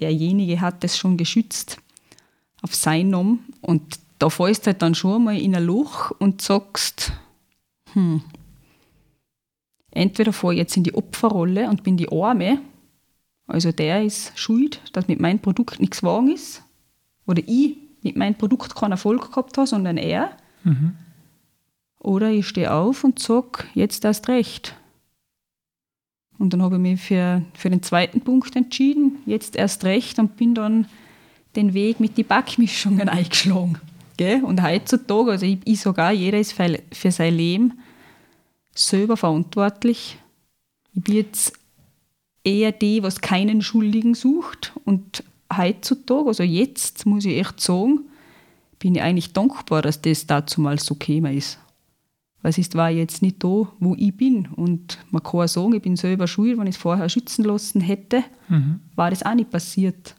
[0.00, 1.78] derjenige hat das schon geschützt
[2.62, 3.44] auf sein Namen.
[3.60, 7.12] Und da fällst du halt dann schon mal in ein Loch und sagst,
[7.92, 8.22] hm,
[9.90, 12.60] entweder fahre ich jetzt in die Opferrolle und bin die Arme,
[13.46, 16.62] also der ist schuld, dass mit meinem Produkt nichts wagen ist,
[17.26, 20.36] oder ich mit meinem Produkt keinen Erfolg gehabt habe, sondern er.
[20.64, 20.96] Mhm.
[21.98, 24.74] Oder ich stehe auf und sage, jetzt erst recht.
[26.40, 30.36] Und dann habe ich mich für, für den zweiten Punkt entschieden, jetzt erst recht und
[30.36, 30.86] bin dann
[31.54, 33.78] den Weg mit den Backmischungen eingeschlagen.
[34.16, 34.42] Gell?
[34.42, 37.78] Und heutzutage, also ich, ich sogar, jeder ist für, für sein Leben
[38.74, 40.16] selber verantwortlich.
[40.94, 41.52] Ich bin jetzt
[42.42, 44.72] eher die, was keinen Schuldigen sucht.
[44.86, 45.22] Und
[45.54, 48.00] heutzutage, also jetzt muss ich echt sagen,
[48.78, 51.58] bin ich eigentlich dankbar, dass das dazu mal so gekommen ist.
[52.42, 54.46] Weil es war jetzt nicht da, wo ich bin.
[54.56, 57.80] Und man kann auch sagen, ich bin selber schuld, wenn ich es vorher schützen lassen
[57.80, 58.80] hätte, Mhm.
[58.96, 60.14] war das auch nicht passiert.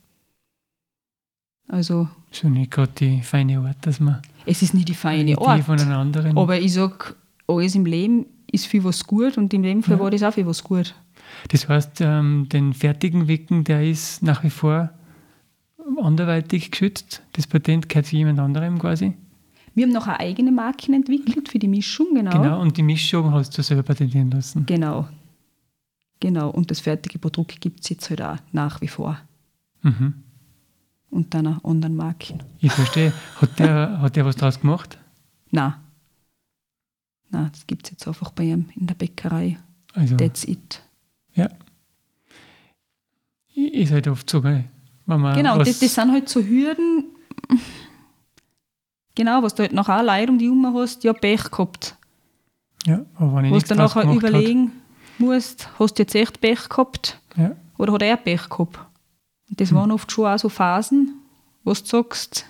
[1.68, 5.64] Also Schon nicht gerade die feine Art, dass man es ist nicht die feine Art.
[5.64, 6.38] von einer anderen.
[6.38, 7.16] Aber ich sage,
[7.48, 10.04] alles im Leben ist für was gut und in dem Fall Ja.
[10.04, 10.96] war das auch für was gut.
[11.50, 14.90] Das heißt, ähm, den fertigen Wicken, der ist nach wie vor
[16.02, 17.22] anderweitig geschützt.
[17.34, 19.14] Das Patent gehört zu jemand anderem quasi.
[19.74, 22.32] Wir haben noch eine eigene Marke entwickelt für die Mischung, genau.
[22.32, 22.62] Genau.
[22.62, 24.66] Und die Mischung hast du selber patentieren lassen.
[24.66, 25.08] Genau.
[26.20, 26.50] Genau.
[26.50, 29.18] Und das fertige Produkt gibt es jetzt halt auch nach wie vor.
[29.82, 30.16] Mhm.
[31.10, 32.44] Und dann auch anderen Marken.
[32.60, 33.14] Ich verstehe.
[33.42, 34.98] Hat der, hat der was draus gemacht?
[35.52, 35.74] Nein.
[37.30, 39.58] Nein, das gibt es jetzt einfach bei ihm in der Bäckerei.
[39.94, 40.82] Also, That's it.
[43.82, 44.66] ist halt oft so, gell?
[45.06, 47.06] wenn man Genau, das, das sind halt so Hürden,
[49.16, 51.96] genau, was du halt nachher auch Leute um die Herum hast, ja Pech gehabt.
[52.86, 54.72] Ja, aber wenn ich Wo du dann nachher überlegen
[55.20, 57.38] musst, hast du jetzt echt Pech gehabt Hat.
[57.38, 57.52] Ja.
[57.78, 58.80] oder hat er Pech gehabt?
[59.50, 59.78] Und das Hm.
[59.78, 61.14] waren oft schon auch so Phasen,
[61.64, 62.46] wo du sagst,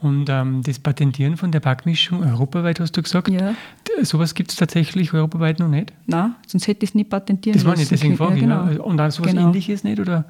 [0.00, 3.54] Und ähm, das Patentieren von der Backmischung europaweit, hast du gesagt, ja,
[4.02, 5.92] sowas gibt es tatsächlich europaweit noch nicht.
[6.06, 8.42] nein, sonst hätte ich es nicht patentieren Das ich, lassen deswegen frage ich.
[8.42, 8.72] ja, genau.
[8.72, 8.80] Ja.
[8.82, 9.48] Und auch sowas Genau.
[9.48, 10.00] ähnliches nicht?
[10.00, 10.24] Oder?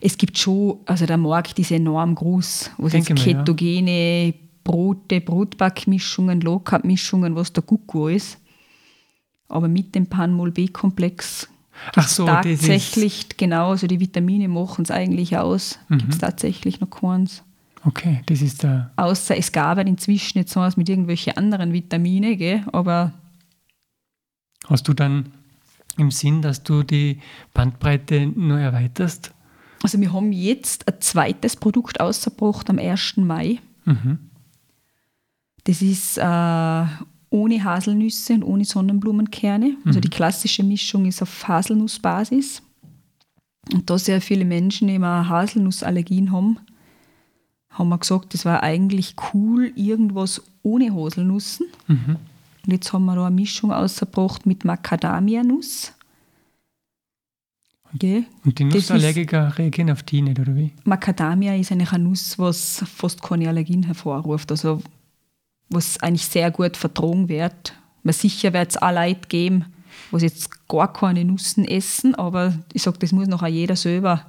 [0.00, 3.42] Es gibt schon, also der Markt ist enorm groß, wo es jetzt mal, ja.
[4.64, 8.38] Brote, Brotbackmischungen, Low-Carb-Mischungen, was der Gucko ist.
[9.48, 11.48] Aber mit dem Pan-Mol-B-Komplex
[11.96, 12.60] Ach so, das ist.
[12.60, 15.98] tatsächlich, genau, also die Vitamine machen es eigentlich aus, Mhm.
[15.98, 17.42] gibt es tatsächlich noch keins.
[17.84, 18.90] Okay, das ist der.
[18.96, 22.62] Außer es gab halt inzwischen jetzt was mit irgendwelchen anderen Vitamine, gell?
[22.72, 23.12] aber
[24.66, 25.26] Hast du dann
[25.98, 27.20] im Sinn, dass du die
[27.52, 29.32] Bandbreite nur erweiterst?
[29.82, 33.16] also wir haben jetzt ein zweites Produkt ausgebracht am 1.
[33.26, 33.58] Mai.
[33.84, 34.18] Mhm.
[35.64, 36.84] Das ist äh,
[37.30, 39.76] ohne Haselnüsse und ohne Sonnenblumenkerne.
[39.84, 40.02] Also Mhm.
[40.02, 42.62] die klassische Mischung ist auf Haselnussbasis.
[43.72, 46.58] Und da sehr viele Menschen immer Haselnussallergien haben,
[47.70, 51.66] haben wir gesagt, das war eigentlich cool, irgendwas ohne Haselnussen.
[51.88, 52.16] Mhm.
[52.66, 55.92] Und jetzt haben wir da eine Mischung ausgebracht mit Macadamia-Nuss.
[57.94, 58.24] Okay.
[58.44, 60.72] Und die Nussallergiker reagieren auf die nicht, oder wie?
[60.84, 64.50] Macadamia ist eigentlich eine Nuss, was fast keine Allergien hervorruft.
[64.50, 64.80] Also
[65.74, 67.74] was eigentlich sehr gut vertragen wird.
[68.02, 69.66] Weil sicher wird es auch Leute geben,
[70.10, 74.26] was jetzt gar keine Nussen essen, aber ich sage, das muss nachher jeder selber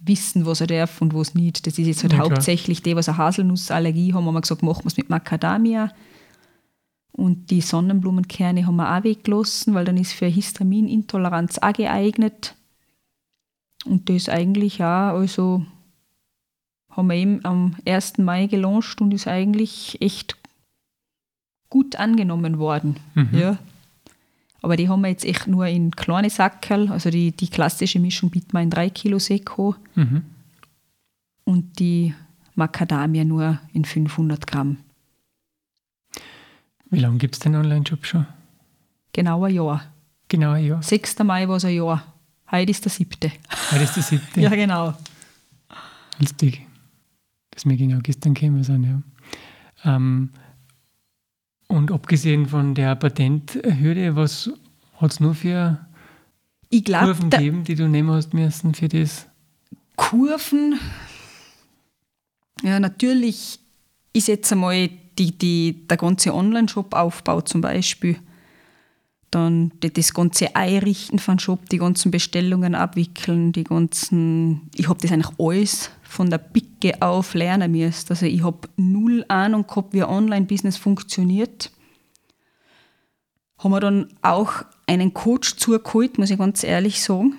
[0.00, 1.66] wissen, was er darf und was nicht.
[1.66, 2.30] Das ist jetzt halt Ja, klar.
[2.30, 5.90] hauptsächlich die, was eine Haselnussallergie haben, haben wir gesagt, machen wir es mit Macadamia.
[7.12, 12.56] Und die Sonnenblumenkerne haben wir auch weggelassen, weil dann ist für Histaminintoleranz auch geeignet.
[13.84, 15.64] Und das eigentlich auch, also
[16.90, 18.18] haben wir eben am 1.
[18.18, 20.36] Mai gelauncht und ist eigentlich echt
[21.74, 23.00] gut angenommen worden.
[23.16, 23.28] Mhm.
[23.32, 23.58] Ja.
[24.62, 28.30] Aber die haben wir jetzt echt nur in kleine Sackerl, also die, die klassische Mischung
[28.30, 30.22] bieten wir in 3 Kilo Seko Mhm.
[31.42, 32.14] und die
[32.54, 34.76] Macadamia nur in 500 Gramm.
[36.90, 38.24] Wie lange gibt es den Online-Shop schon?
[39.12, 39.82] Genau ein Jahr.
[40.28, 40.80] Genau ein Jahr.
[40.82, 41.18] 6.
[41.24, 42.04] Mai war es ein Jahr.
[42.52, 43.32] Heute ist der 7.
[43.72, 44.40] Heute ist der siebte.
[44.46, 44.94] Ja, genau.
[46.20, 46.64] Lustig.
[47.50, 49.02] Das mir genau gestern gekommen sind, ja.
[49.96, 50.30] Ähm,
[51.68, 54.50] und abgesehen von der Patenthürde, was
[55.00, 55.84] hat es nur für
[56.70, 59.26] Ich glaube, Kurven gegeben, die du nehmen hast müssen für das?
[59.96, 60.78] Kurven.
[62.62, 63.58] Ja, natürlich
[64.12, 68.18] ist jetzt einmal die, die, der ganze Online-Shop-Aufbau zum Beispiel.
[69.30, 74.70] Dann das ganze Einrichten von Shop, die ganzen Bestellungen abwickeln, die ganzen.
[74.76, 78.10] Ich habe das eigentlich alles von der Picke auf lernen müsst.
[78.10, 81.72] Also ich habe null Ahnung gehabt, wie ein Online-Business funktioniert.
[83.58, 87.34] Haben wir dann auch einen Coach zugeholt, muss ich ganz ehrlich sagen.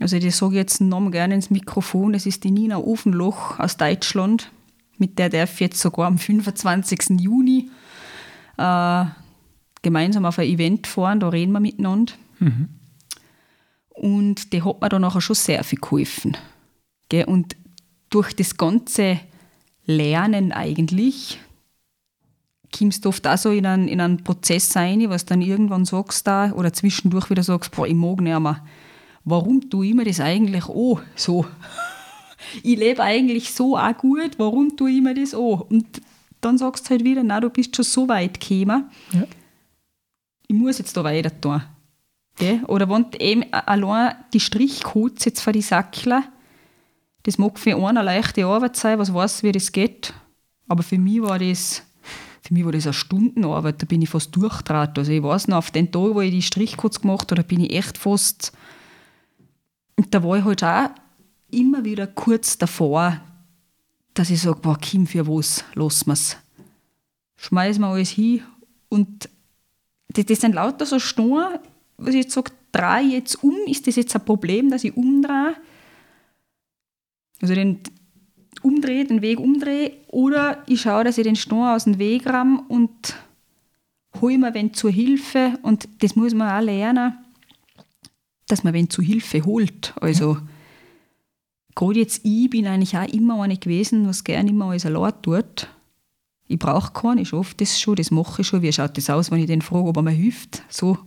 [0.00, 2.12] Also die sage ich jetzt noch gerne ins Mikrofon.
[2.12, 4.50] Das ist die Nina Ofenloch aus Deutschland.
[4.96, 7.20] Mit der darf ich jetzt sogar am 25.
[7.20, 7.70] Juni
[8.56, 9.04] äh,
[9.82, 11.20] gemeinsam auf ein Event fahren.
[11.20, 12.12] Da reden wir miteinander.
[12.40, 12.68] Mhm.
[13.90, 16.36] Und die hat mir dann nachher schon sehr viel geholfen.
[17.26, 17.56] Und
[18.10, 19.20] durch das ganze
[19.86, 21.38] Lernen eigentlich
[22.76, 26.26] kommst du oft auch so in einen, in einen Prozess rein, was dann irgendwann sagst
[26.26, 28.64] da oder zwischendurch wieder sagst, boah, ich mag nicht mehr.
[29.24, 31.46] Warum tue ich mir das eigentlich auch so?
[32.62, 35.62] ich lebe eigentlich so auch gut, warum tue ich mir das auch?
[35.70, 35.86] Und
[36.40, 39.24] dann sagst du halt wieder, na, du bist schon so weit gekommen, ja.
[40.46, 41.62] ich muss jetzt da weiter tun.
[42.36, 42.62] Gell?
[42.68, 46.22] Oder wenn eben allein die Strichcodes jetzt für die Sackler,
[47.28, 50.14] das mag für einen eine leichte Arbeit sein, was weiß, wie das geht.
[50.66, 51.82] Aber für mich war das,
[52.40, 54.98] für mich war das eine Stundenarbeit, da bin ich fast durchdraht.
[54.98, 57.60] Also ich weiß noch, auf den Tag, wo ich die Strichcodes gemacht habe, da bin
[57.60, 58.52] ich echt fast,
[60.08, 60.88] da war ich halt auch
[61.50, 63.20] immer wieder kurz davor,
[64.14, 66.38] dass ich sage, boah, Kim, für was, lassen wir es.
[67.36, 68.40] Schmeißen wir alles hin
[68.88, 69.28] und
[70.08, 71.58] das, das sind lauter so Stunden,
[71.98, 75.56] was ich jetzt sage, drehe jetzt um, ist das jetzt ein Problem, dass ich umdrehe?
[77.40, 77.80] Also den
[78.62, 82.64] umdrehe, den Weg umdrehe, oder ich schaue, dass ich den Stein aus dem Weg ramm
[82.68, 83.16] und
[84.20, 87.14] hole mir wenn zur Hilfe und das muss man auch lernen,
[88.48, 89.94] dass man wenn zu Hilfe holt.
[90.00, 90.42] Also ja.
[91.74, 95.68] gerade jetzt ich bin eigentlich auch immer eine gewesen, was gerne immer alles allein tut.
[96.48, 98.62] Ich brauche keinen, ich schaffe das schon, das mache ich schon.
[98.62, 100.62] Wie schaut das aus, wenn ich den frage, ob er mir hilft?
[100.70, 100.98] So?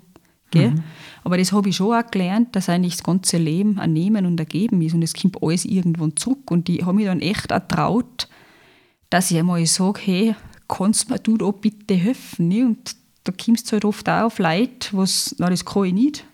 [0.53, 0.83] Mhm.
[1.23, 4.39] Aber das habe ich schon auch gelernt, dass eigentlich das ganze Leben ein Nehmen und
[4.39, 6.49] ein Geben ist und es kommt alles irgendwann zurück.
[6.49, 8.27] Und ich habe mich dann echt auch traut,
[9.09, 10.35] dass ich einmal sage, hey,
[10.67, 12.47] kannst mir du da bitte helfen?
[12.47, 12.65] Ne?
[12.65, 16.25] Und da kommst du halt oft auch auf Leute, was, na, das kann ich nicht.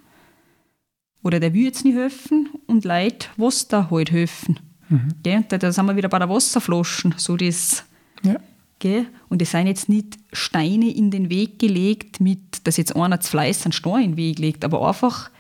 [1.24, 4.59] Oder der will jetzt nicht helfen und Leute, was da halt helfen.
[4.88, 5.09] Mhm.
[5.24, 5.43] Gell?
[5.49, 7.84] Da, da sind wir wieder bei der Wasserflaschen, so das...
[8.24, 8.38] Ja.
[8.80, 9.07] Gell?
[9.30, 13.32] Und es sind jetzt nicht Steine in den Weg gelegt, mit, dass jetzt einer zu
[13.32, 15.32] Fleiß einen Stein in den Weg legt, aber einfach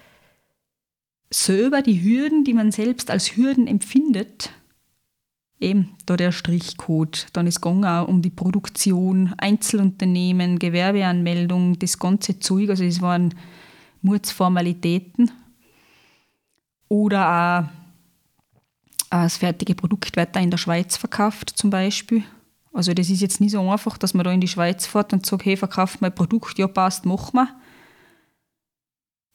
[1.29, 4.51] selber die Hürden, die man selbst als Hürden empfindet,
[5.59, 12.39] eben da der Strichcode, dann ist es auch um die Produktion, Einzelunternehmen, Gewerbeanmeldung, das ganze
[12.39, 13.33] Zeug, also es waren
[14.01, 15.31] Mutsformalitäten.
[16.89, 17.69] Oder auch
[19.09, 22.23] das fertige Produkt wird in der Schweiz verkauft zum Beispiel.
[22.77, 25.25] Also das ist jetzt nicht so einfach, dass man da in die Schweiz fährt und
[25.25, 27.47] sagt, hey, verkauft mein Produkt, ja passt, mach mal.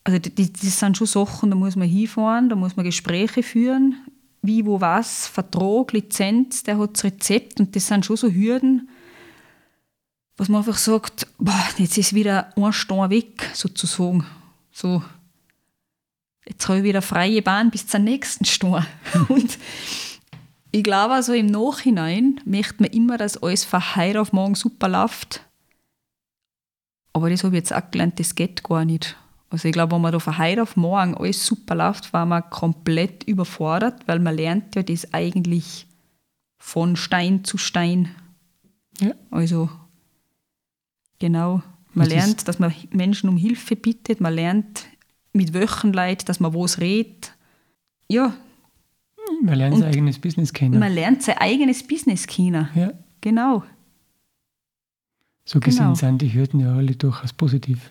[0.05, 3.97] Also das, das sind schon Sachen, da muss man hinfahren, da muss man Gespräche führen,
[4.43, 8.89] wie, wo, was, Vertrag, Lizenz, der hat das Rezept und das sind schon so Hürden,
[10.37, 14.25] was man einfach sagt, boah, jetzt ist wieder ein Stein weg, sozusagen.
[14.71, 15.03] So,
[16.47, 18.87] jetzt habe ich wieder freie Bahn bis zum nächsten Stein.
[19.29, 19.59] und
[20.73, 24.89] ich glaube, also im Nachhinein möchte man immer, dass alles von heute auf morgen super
[24.89, 25.47] läuft.
[27.13, 29.17] Aber das habe ich jetzt auch gelernt, das geht gar nicht.
[29.51, 32.49] Also ich glaube, wenn man da von heute auf morgen alles super läuft, war man
[32.49, 35.87] komplett überfordert, weil man lernt ja das eigentlich
[36.59, 38.09] von Stein zu Stein.
[38.99, 39.13] Ja.
[39.31, 39.69] Also
[41.19, 41.63] genau,
[41.93, 44.87] man das lernt, dass man Menschen um Hilfe bittet, man lernt
[45.35, 47.35] mit welchen Leuten, dass man was redet.
[48.09, 48.35] Ja,
[49.43, 50.79] man lernt sein eigenes Business kennen.
[50.79, 52.69] Man lernt sein eigenes Business kennen.
[52.75, 52.93] Ja.
[53.21, 53.63] Genau.
[55.45, 55.95] So gesehen genau.
[55.95, 57.91] sind die Hürden ja alle durchaus positiv.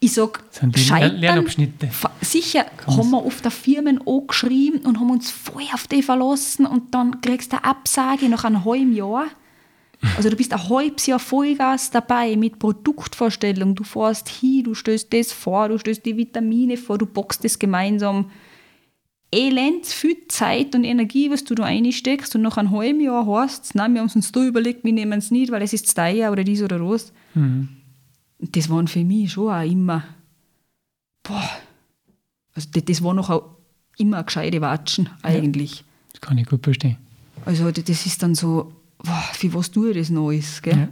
[0.00, 0.38] Ich sage,
[0.76, 1.90] Scheitern, Lernabschnitte.
[2.20, 2.98] Sicher Komm's.
[2.98, 7.20] haben wir oft auf Firmen angeschrieben und haben uns voll auf die verlassen und dann
[7.20, 9.26] kriegst du eine Absage nach einem halben Jahr.
[10.16, 13.74] Also du bist ein halbes Jahr Vollgas dabei mit Produktvorstellung.
[13.74, 17.58] Du fährst hin, du stößt das vor, du stößt die Vitamine vor, du boxst das
[17.58, 18.30] gemeinsam
[19.30, 23.74] elends viel Zeit und Energie, was du da reinsteckst und nach einem halben Jahr heißt
[23.74, 26.44] nein, wir haben uns da überlegt, wir nehmen es nicht, weil es ist teuer oder
[26.44, 27.12] dies oder das.
[27.34, 27.68] Mhm.
[28.38, 30.04] Das waren für mich schon auch immer,
[31.22, 31.50] boah,
[32.54, 33.56] also das, das war noch auch
[33.98, 35.78] immer gescheite Watschen eigentlich.
[35.78, 36.96] Ja, das kann ich gut verstehen.
[37.44, 40.76] Also das ist dann so, boah, für was tue ich das Neues, gell?
[40.76, 40.88] Ja.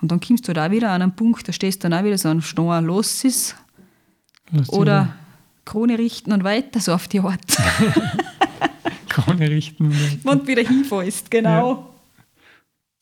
[0.00, 2.04] Und dann kommst du da halt wieder an einen Punkt, da stehst du dann auch
[2.04, 3.56] wieder so ein Stein, los ist.
[4.68, 5.14] Oder
[5.66, 7.40] Krone richten und weiter, so auf die Art.
[9.08, 9.92] Krone richten.
[10.24, 11.70] Und wieder hinfällst, genau.
[11.70, 11.88] Ja.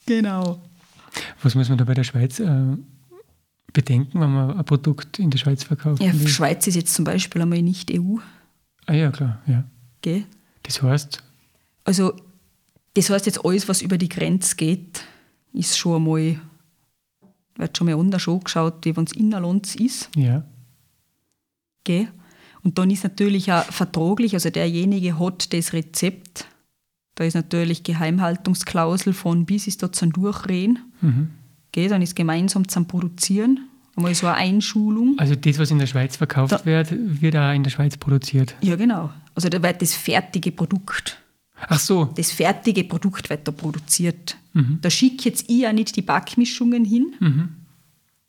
[0.07, 0.61] Genau.
[1.43, 2.77] Was muss man da bei der Schweiz äh,
[3.73, 6.03] bedenken, wenn man ein Produkt in der Schweiz verkauft?
[6.03, 8.17] Ja, die Schweiz ist jetzt zum Beispiel einmal nicht EU.
[8.87, 9.65] Ah ja, klar, ja.
[9.99, 10.25] Okay.
[10.63, 11.23] Das heißt?
[11.85, 12.15] Also,
[12.95, 15.05] das heißt jetzt alles, was über die Grenze geht,
[15.53, 16.41] ist schon einmal,
[17.57, 20.09] wird schon mal anders angeschaut, wie wenn es innerlands ist.
[20.17, 20.45] Ja.
[21.85, 22.09] Gell?
[22.65, 26.47] Und dann ist natürlich auch vertraglich, also derjenige hat das Rezept.
[27.15, 30.79] Da ist natürlich Geheimhaltungsklausel von bis ist da zum Durchreden.
[31.01, 31.31] Mhm.
[31.73, 31.89] Gell?
[31.89, 33.61] Dann ist gemeinsam zum Produzieren.
[33.97, 35.15] Einmal so eine Einschulung.
[35.19, 38.57] Also das, was in der Schweiz verkauft Da- wird, wird auch in der Schweiz produziert.
[38.63, 39.11] Ja, genau.
[39.37, 41.19] Also da wird das fertige Produkt,
[41.69, 42.07] Ach so.
[42.17, 44.37] das fertige Produkt wird da produziert.
[44.53, 44.79] Mhm.
[44.81, 47.15] Da schicke jetzt ich auch nicht die Backmischungen hin.
[47.21, 47.49] Mhm.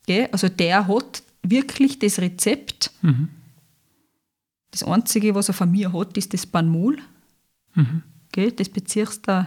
[0.06, 0.28] Gell?
[0.30, 2.92] Also der hat wirklich das Rezept.
[3.02, 3.28] Mhm.
[4.78, 6.98] Das Einzige, was er von mir hat, ist das Banmol.
[7.74, 8.02] Mhm.
[8.30, 8.52] Gell?
[8.52, 9.46] Das beziehst du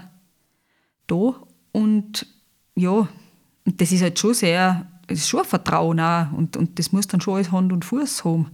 [1.06, 1.44] da.
[1.72, 2.26] Und
[2.74, 3.08] ja,
[3.64, 6.32] das ist halt schon sehr, das ist schon ein Vertrauen auch.
[6.32, 8.48] Und, und das muss dann schon alles Hand und Fuß haben.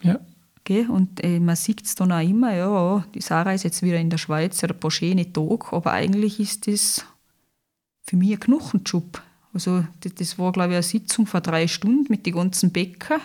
[0.00, 0.20] Ja.
[0.64, 0.88] Gell?
[0.88, 4.08] Und äh, man sieht es dann auch immer, ja, die Sarah ist jetzt wieder in
[4.08, 7.04] der Schweiz, hat ein paar schöne Tage, aber eigentlich ist das
[8.00, 9.20] für mich ein Knochenjob.
[9.52, 13.20] Also das, das war, glaube ich, eine Sitzung vor drei Stunden mit den ganzen Bäcker.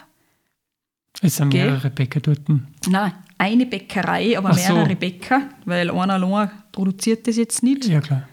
[1.22, 1.66] Es sind Gell?
[1.72, 2.42] mehrere Bäcker dort.
[2.88, 4.74] Nein, eine Bäckerei, aber Ach so.
[4.74, 7.86] mehrere Bäcker, weil einer allein produziert das jetzt nicht.
[7.86, 8.28] Ja, klar.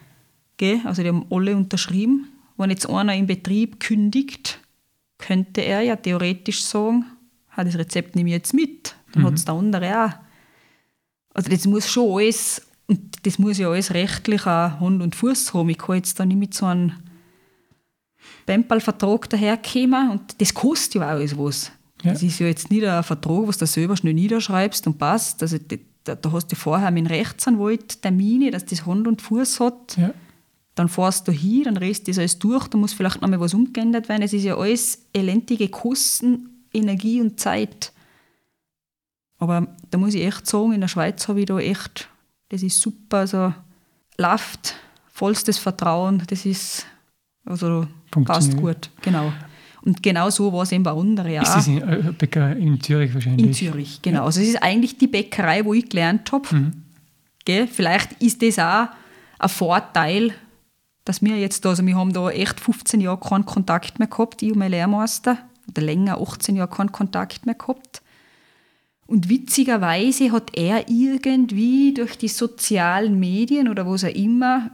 [0.57, 0.81] Gell?
[0.85, 2.29] Also die haben alle unterschrieben.
[2.57, 4.61] Wenn jetzt einer im Betrieb kündigt,
[5.19, 7.05] könnte er ja theoretisch sagen,
[7.57, 8.95] "Ha, das Rezept nehme ich jetzt mit.
[9.13, 10.13] Dann hat es der andere auch.
[11.35, 15.53] Also das muss schon alles, und das muss ja alles rechtlich auch Hand und Fuß
[15.55, 15.69] haben.
[15.71, 16.93] Ich kann jetzt da nicht mit so einem
[18.47, 21.73] Bempal-Vertrag daherkommen und das kostet ja auch alles was.
[22.07, 22.13] Ja.
[22.13, 25.43] Das ist ja jetzt nicht ein Vertrag, was du selber schnell niederschreibst und passt.
[25.43, 25.59] Also
[26.05, 29.97] da, da hast du vorher mit dem Rechtsanwalt Termine, dass das Hand und Fuß hat
[29.97, 30.13] Ja.
[30.77, 33.55] dann fährst du hin, dann rest das alles durch, da muss vielleicht noch mal was
[33.55, 34.23] umgeändert werden.
[34.23, 37.93] Es ist ja alles elendige Kosten, Energie und Zeit.
[39.39, 42.09] Aber da muss ich echt sagen, in der Schweiz habe ich da echt,
[42.51, 43.53] das ist super, also
[44.19, 44.75] läuft,
[45.13, 46.87] vollstes Vertrauen, das ist,
[47.45, 49.33] also passt gut, genau.
[49.87, 51.55] Und genau so war es eben bei anderen Ist auch.
[51.55, 53.47] das in äh, in Zürich wahrscheinlich?
[53.47, 54.25] In Zürich, genau.
[54.25, 56.55] Also es ist eigentlich die Bäckerei, wo ich gelernt habe.
[56.55, 56.73] Mhm.
[57.45, 57.69] Gell?
[57.69, 58.89] Vielleicht ist das auch
[59.39, 60.33] ein Vorteil,
[61.05, 64.43] dass wir jetzt da, also wir haben da echt 15 Jahre keinen Kontakt mehr gehabt,
[64.43, 68.03] ich und mein Lehrmeister, oder länger, 18 Jahre keinen Kontakt mehr gehabt.
[69.07, 74.73] Und witzigerweise hat er irgendwie durch die sozialen Medien oder was auch immer,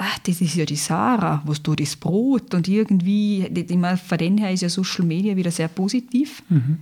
[0.00, 4.16] ach, das ist ja die Sarah, was du das Brot und irgendwie, ich meine, von
[4.18, 6.42] dem her ist ja Social Media wieder sehr positiv.
[6.48, 6.78] Mhm.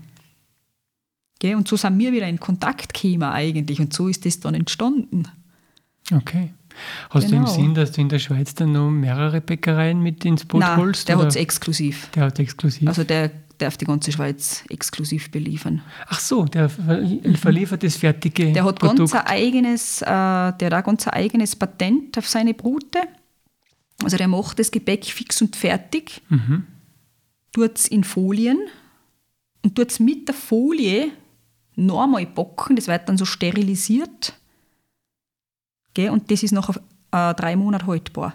[1.38, 1.54] Gell?
[1.54, 5.24] Und so sind wir wieder in Kontakt gekommen eigentlich und so ist das dann entstanden.
[6.12, 6.52] Okay.
[7.10, 7.48] Hast du Genau.
[7.48, 10.76] im Sinn, dass du in der Schweiz dann noch mehrere Bäckereien mit ins Boot Nein,
[10.76, 11.08] holst?
[11.08, 12.10] der hat es exklusiv.
[12.14, 12.86] Der hat exklusiv.
[12.86, 15.82] Also der darf die ganze Schweiz exklusiv beliefern.
[16.08, 17.02] Ach so, der ver
[17.34, 18.54] verliefert das fertige Mhm.
[18.54, 18.98] Der hat Produkt.
[18.98, 23.00] ganz ein eigenes, äh, der hat auch ganz ein eigenes Patent auf seine Brote.
[24.02, 26.66] Also der macht das Gebäck fix und fertig, Mhm.
[27.52, 28.58] tut es in Folien
[29.62, 31.10] und tut es mit der Folie
[31.76, 32.76] nochmal backen.
[32.76, 34.34] Das wird dann so sterilisiert.
[35.94, 36.10] Gell?
[36.10, 36.68] Und das ist nach
[37.12, 38.34] äh, drei Monaten haltbar.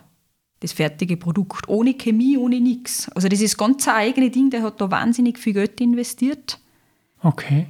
[0.62, 1.68] Das fertige Produkt.
[1.68, 3.10] Ohne Chemie, ohne nichts.
[3.14, 4.50] Also das ist ganz ein eigenes Ding.
[4.50, 6.60] Der hat da wahnsinnig viel Geld investiert.
[7.24, 7.68] Okay.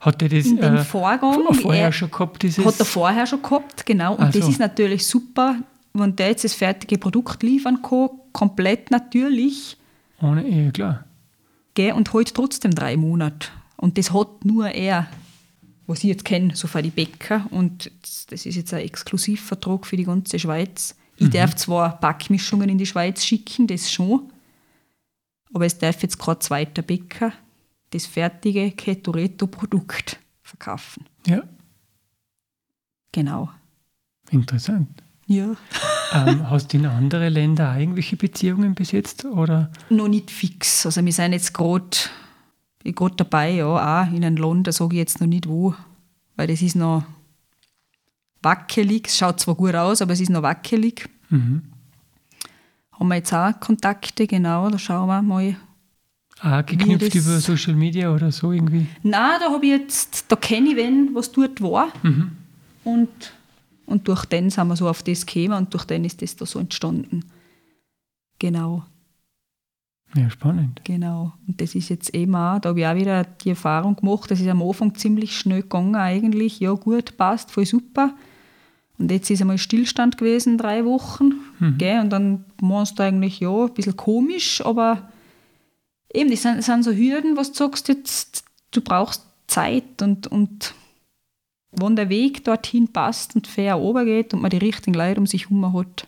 [0.00, 2.42] Hat er das In dem äh, Vorgang, vor- vorher er- schon gehabt?
[2.42, 4.14] Dieses Hat er vorher schon gehabt, genau.
[4.14, 5.56] Und Ach das ist natürlich super,
[5.94, 9.76] wenn der jetzt das fertige Produkt liefern kann, komplett natürlich,
[10.22, 11.04] Ohne, ja, klar.
[11.74, 13.48] gell, und halt trotzdem drei Monate.
[13.76, 15.06] Und das hat nur er,
[15.86, 17.46] was ich jetzt kenne, so für die Bäcker.
[17.50, 17.90] Und
[18.30, 20.94] das ist jetzt ein Exklusivvertrag für die ganze Schweiz.
[21.16, 24.32] Ich darf zwar Backmischungen in die Schweiz schicken, das schon,
[25.52, 27.32] aber es darf jetzt kein zweiter Bäcker
[27.90, 31.06] das fertige Ketoreto-Produkt verkaufen.
[31.26, 31.42] Ja,
[33.12, 33.48] Genau.
[34.30, 34.88] interessant.
[35.26, 35.54] Ja.
[36.12, 39.24] ähm, hast du in andere Länder irgendwelche Beziehungen bis jetzt?
[39.24, 39.70] Oder?
[39.88, 40.84] noch nicht fix.
[40.84, 41.96] Also wir sind jetzt gerade
[42.84, 43.66] gerade dabei, ja,
[44.02, 45.74] auch in einem Land, da sage ich jetzt noch nicht wo,
[46.36, 47.04] weil das ist noch
[48.44, 49.08] wackelig.
[49.08, 51.08] Es schaut zwar gut aus, aber es ist noch wackelig.
[51.30, 51.62] Mhm.
[52.92, 55.56] Haben wir jetzt auch Kontakte, genau, da schauen wir mal.
[56.40, 58.86] Auch geknüpft über Social Media oder so irgendwie?
[59.02, 61.88] Nein, da habe ich jetzt, da kenne ich wen, was dort war.
[62.84, 63.08] Und,
[63.86, 66.44] und durch den sind wir so auf das gekommen und durch den ist das da
[66.44, 67.24] so entstanden.
[68.38, 68.84] Genau.
[70.14, 70.80] Ja, spannend.
[70.84, 71.32] Genau.
[71.48, 74.40] Und das ist jetzt eben auch, da habe ich auch wieder die Erfahrung gemacht, das
[74.40, 76.60] ist am Anfang ziemlich schnell gegangen eigentlich.
[76.60, 78.14] Ja gut, passt, voll super.
[78.98, 81.34] Und jetzt ist einmal Stillstand gewesen, drei Wochen.
[81.78, 82.00] Gell?
[82.00, 85.10] Und dann meinst du eigentlich, ja, ein bisschen komisch, aber
[86.12, 90.26] eben, das sind, das sind so Hürden, was du sagst, jetzt, du brauchst Zeit und,
[90.28, 90.74] und
[91.72, 95.50] wenn der Weg dorthin passt und fair geht und man die richtigen Leute um sich
[95.50, 96.06] herum hat,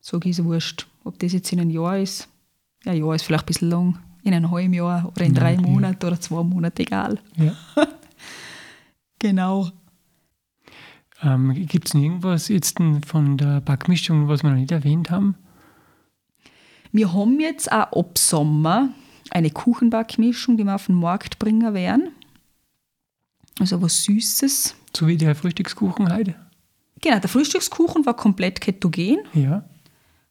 [0.00, 0.86] so ist es wurscht.
[1.04, 2.28] Ob das jetzt in einem Jahr ist,
[2.84, 6.04] ja, Jahr ist vielleicht ein bisschen lang, in einem halben Jahr oder in drei Monaten
[6.06, 7.18] oder zwei Monaten, egal.
[7.36, 7.56] Ja.
[9.18, 9.70] genau.
[11.22, 15.36] Ähm, Gibt es irgendwas jetzt von der Backmischung, was wir noch nicht erwähnt haben?
[16.90, 18.90] Wir haben jetzt auch ab Sommer
[19.30, 22.10] eine Kuchenbackmischung, die wir auf den Markt bringen werden.
[23.58, 24.74] Also was Süßes.
[24.94, 26.34] So wie der Frühstückskuchen heute?
[27.00, 29.18] Genau, der Frühstückskuchen war komplett ketogen.
[29.32, 29.64] Ja.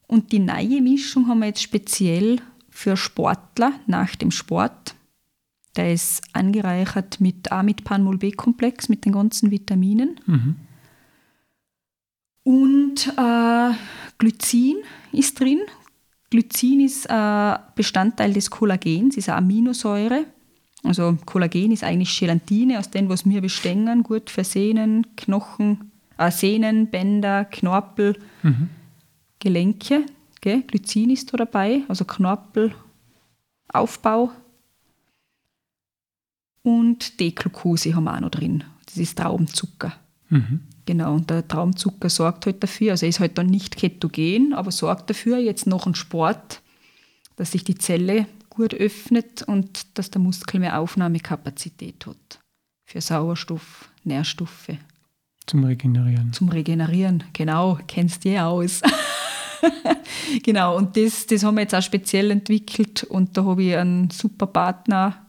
[0.08, 4.96] Und die neue Mischung haben wir jetzt speziell für Sportler nach dem Sport.
[5.78, 10.20] Der ist angereichert mit, auch mit Panmol-B-Komplex, mit den ganzen Vitaminen.
[10.26, 10.56] Mhm.
[12.44, 13.72] Und äh,
[14.18, 14.78] Glycin
[15.12, 15.60] ist drin.
[16.30, 20.26] Glycin ist äh, Bestandteil des Kollagens, ist eine Aminosäure.
[20.84, 26.32] Also Kollagen ist eigentlich Gelatine, aus dem, was wir bestängen, gut für Sehnen, Knochen, äh,
[26.32, 28.70] Sehnen, Bänder, Knorpel, Mhm.
[29.39, 30.06] Gelenke.
[30.39, 30.62] Gell?
[30.64, 34.32] Glycin ist da dabei, also Knorpelaufbau.
[36.64, 38.64] Und Deglukose haben wir auch noch drin.
[38.86, 39.94] Das ist Traubenzucker.
[40.30, 40.62] Mhm.
[40.92, 44.72] Genau, und der Traumzucker sorgt halt dafür, also er ist halt dann nicht ketogen, aber
[44.72, 46.62] sorgt dafür jetzt nach dem Sport,
[47.38, 52.39] dass sich die Zelle gut öffnet und dass der Muskel mehr Aufnahmekapazität hat
[52.84, 54.72] für Sauerstoff, Nährstoffe
[55.46, 56.34] Zum Regenerieren.
[56.34, 57.24] zum Regenerieren.
[57.32, 58.82] Genau, kennst du eh aus.
[60.44, 64.10] genau, und das, das haben wir jetzt auch speziell entwickelt und da habe ich einen
[64.10, 65.26] super Partner,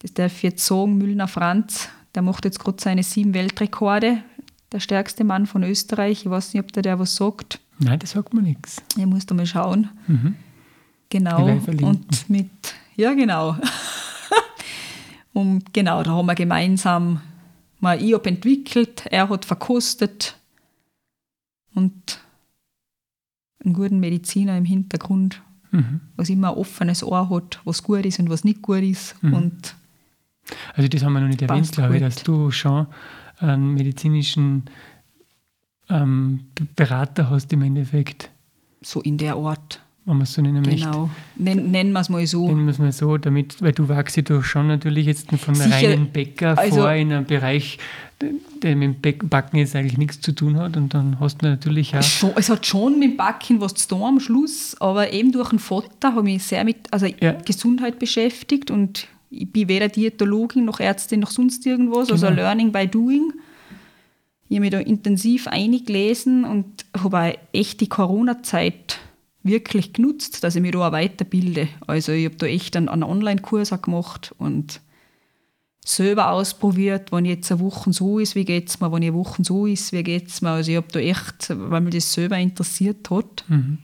[0.00, 4.24] das darf ich jetzt sagen, Müllner Franz, der macht jetzt gerade seine sieben Weltrekorde,
[4.72, 6.24] der stärkste Mann von Österreich.
[6.24, 7.60] Ich weiß nicht, ob der der was sagt.
[7.78, 8.82] Nein, das sagt mir nichts.
[8.96, 9.88] Ihr müsst mal schauen.
[10.06, 10.34] Mhm.
[11.10, 11.46] Genau.
[11.46, 12.50] Und mit,
[12.96, 13.56] ja, genau.
[15.32, 17.20] und genau, da haben wir gemeinsam
[17.80, 20.36] mal ich habe entwickelt, er hat verkostet
[21.74, 22.18] und
[23.64, 26.00] einen guten Mediziner im Hintergrund, Mhm.
[26.16, 29.22] was immer ein offenes Ohr hat, was gut ist und was nicht gut ist.
[29.22, 29.34] Mhm.
[29.34, 29.76] Und
[30.74, 32.86] Also das haben wir noch nicht erwähnt, glaube ich, dass du schon
[33.40, 34.64] einen medizinischen
[35.90, 36.40] ähm,
[36.76, 38.30] Berater hast im Endeffekt,
[38.82, 39.80] so in der Art.
[40.04, 40.86] wenn man es so nennen möchte.
[40.86, 41.10] Genau.
[41.36, 42.46] Nen, nennen wir es mal so.
[42.46, 45.54] Nennen wir es mal so, damit, weil du wachst ja doch schon natürlich jetzt von
[45.54, 45.88] einem Sicher.
[45.90, 47.78] reinen Bäcker Also- vor in einem Bereich,
[48.62, 51.46] der- mit dem Back- Backen jetzt eigentlich nichts zu tun hat und dann hast du
[51.46, 55.12] natürlich auch Schon, es hat schon mit dem Backen was zu tun am Schluss, aber
[55.12, 57.32] eben durch den Vater habe ich mich sehr mit also Ja.
[57.32, 62.36] Gesundheit beschäftigt und ich bin weder Diätologin noch Ärztin noch sonst irgendwas, also Genau.
[62.42, 63.32] Learning by Doing.
[64.48, 68.98] Ich habe mich da intensiv eingelesen und habe echt die Corona-Zeit
[69.42, 71.68] wirklich genutzt, dass ich mich da auch weiterbilde.
[71.86, 74.80] Also ich habe da echt einen, einen Online-Kurs auch gemacht und
[75.84, 79.18] selber ausprobiert, wenn jetzt eine Woche so ist, wie geht es mir, wenn ich eine
[79.18, 80.50] Woche so ist, wie geht es mir.
[80.50, 83.44] Also ich habe da echt, weil mich das selber interessiert hat.
[83.48, 83.78] Mhm.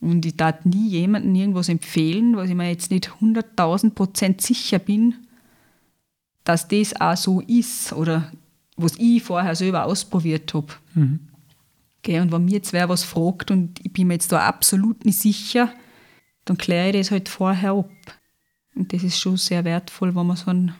[0.00, 4.78] Und ich darf nie jemandem irgendwas empfehlen, was ich mir jetzt nicht 100.000 Prozent sicher
[4.78, 5.14] bin,
[6.44, 8.30] dass das auch so ist oder
[8.76, 10.66] was ich vorher selber ausprobiert habe.
[10.94, 11.20] Mhm.
[12.02, 15.06] Gell, und wenn mir jetzt wer was fragt und ich bin mir jetzt da absolut
[15.06, 15.70] nicht sicher,
[16.44, 17.90] dann kläre ich das halt vorher ab.
[18.74, 20.74] Und das ist schon sehr wertvoll, wenn man so einen,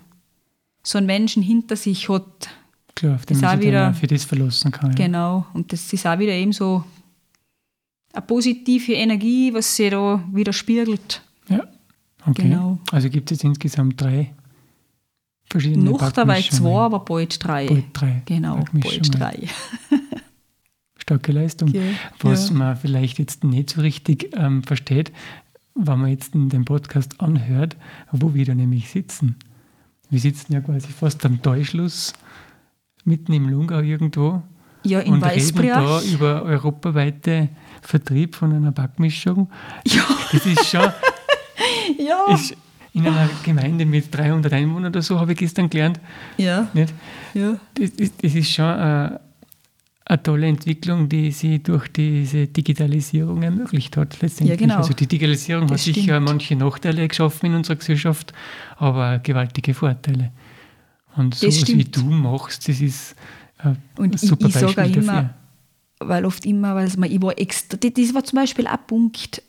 [0.82, 2.50] so einen Menschen hinter sich hat.
[2.94, 4.94] klar, auf den man sich dann wieder- für das verlassen kann.
[4.94, 5.46] Genau.
[5.54, 6.84] Und das ist auch wieder eben so
[8.14, 11.22] eine positive Energie, was sich da wieder spiegelt.
[11.48, 11.64] Ja,
[12.26, 12.42] okay.
[12.42, 12.78] Genau.
[12.90, 14.32] Also gibt es jetzt insgesamt drei
[15.50, 17.66] verschiedene Noch dabei zwei, aber bald drei.
[17.66, 18.22] Bald drei.
[18.26, 19.48] Genau, bald drei.
[20.98, 21.70] Starke Leistung.
[21.70, 22.54] Gell, Was ja.
[22.54, 25.12] man vielleicht jetzt nicht so richtig ähm, versteht,
[25.74, 27.76] wenn man jetzt den Podcast anhört,
[28.10, 29.36] wo wir da nämlich sitzen.
[30.08, 32.14] Wir sitzen ja quasi fast am Täuschluss,
[33.04, 34.42] mitten im Lungau irgendwo
[34.85, 36.03] Ja, in und reden da Weißbriach.
[36.05, 37.49] über europaweite
[37.82, 39.51] Vertrieb von einer Backmischung.
[39.87, 40.80] Ja, Das ist schon
[41.99, 42.35] ja.
[42.35, 42.57] ist
[42.93, 46.01] in einer Gemeinde mit 300 Einwohnern oder so, habe ich gestern gelernt.
[46.37, 46.95] ja, Nicht?
[47.35, 47.57] ja.
[47.74, 49.20] Das, ist, das ist schon eine,
[50.07, 54.20] eine tolle Entwicklung, die sie durch diese Digitalisierung ermöglicht hat.
[54.22, 54.61] Letztendlich.
[54.61, 54.76] Ja, genau.
[54.78, 56.28] Also die Digitalisierung Das hat sicher stimmt.
[56.28, 58.32] manche Nachteile geschaffen in unserer Gesellschaft,
[58.76, 60.30] aber gewaltige Vorteile.
[61.16, 63.16] Und sowas wie du machst, das ist
[63.64, 65.30] ein Und ich, ich sage auch immer, dafür.
[66.00, 69.42] weil oft immer, weil es mir, ich war extra, das- war zum Beispiel ein Punkt,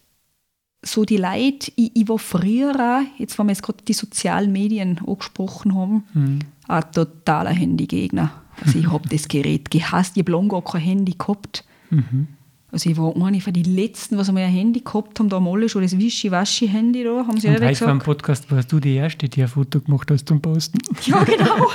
[0.83, 4.51] so die Leute, ich, ich war früher, auch, jetzt wenn wir jetzt gerade die sozialen
[4.51, 6.39] Medien angesprochen haben, Mhm.
[6.67, 8.31] ein totaler Handygegner.
[8.63, 11.63] Also ich habe das Gerät gehasst, ich habe lange gar kein Handy gehabt.
[11.89, 12.27] Mhm.
[12.71, 15.47] Also ich war eine von den Letzten, was einmal ein Handy gehabt haben, da haben
[15.47, 18.03] alle schon das Wischi-Waschi-Handy da, haben sie Und heute beim gesagt.
[18.03, 20.77] Podcast warst du die Erste, die ein Foto gemacht hast zum Posten.
[21.05, 21.55] Ja, genau.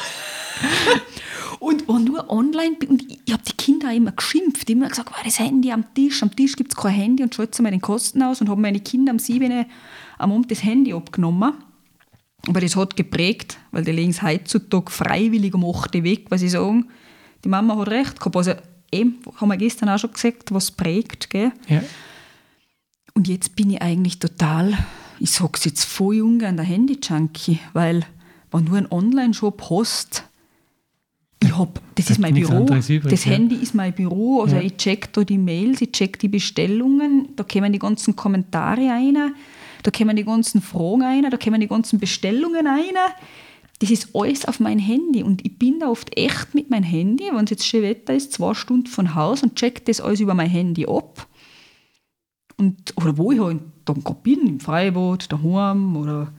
[1.60, 5.22] und war nur online und ich habe die Kinder auch immer geschimpft, immer gesagt, war
[5.22, 8.22] das Handy am Tisch, am Tisch gibt es kein Handy und schaut mal den Kosten
[8.22, 9.66] aus und habe meine Kinder am 7.
[10.18, 11.52] am Abend das Handy abgenommen.
[12.48, 16.38] Aber das hat geprägt, weil die legen es heutzutage freiwillig um 8 Uhr weg, weil
[16.38, 16.88] sie sagen,
[17.44, 18.36] die Mama hat recht gehabt.
[18.36, 18.54] Also
[18.90, 21.28] eben, haben wir gestern auch schon gesagt, was prägt.
[21.28, 21.52] Gell?
[21.68, 21.82] Ja.
[23.12, 24.78] Und jetzt bin ich eigentlich total,
[25.18, 28.06] ich sage es jetzt voll ungern, der Handy-Junkie, weil
[28.50, 30.24] wenn du einen Online-Shop hast,
[31.62, 33.32] ich hab, das ist mein Büro, übrig, das ja.
[33.32, 34.62] Handy ist mein Büro, also ja.
[34.62, 39.34] ich check da die Mails, ich check die Bestellungen, da kommen die ganzen Kommentare rein,
[39.82, 42.94] da kommen die ganzen Fragen rein, da kommen die ganzen Bestellungen rein.
[43.78, 47.24] Das ist alles auf mein Handy und ich bin da oft echt mit meinem Handy,
[47.32, 50.34] wenn es jetzt schön Wetter ist, zwei Stunden von Haus und check das alles über
[50.34, 51.26] mein Handy ab.
[52.58, 56.30] Und, oder wo ich halt dann gerade bin, im Freibad, daheim oder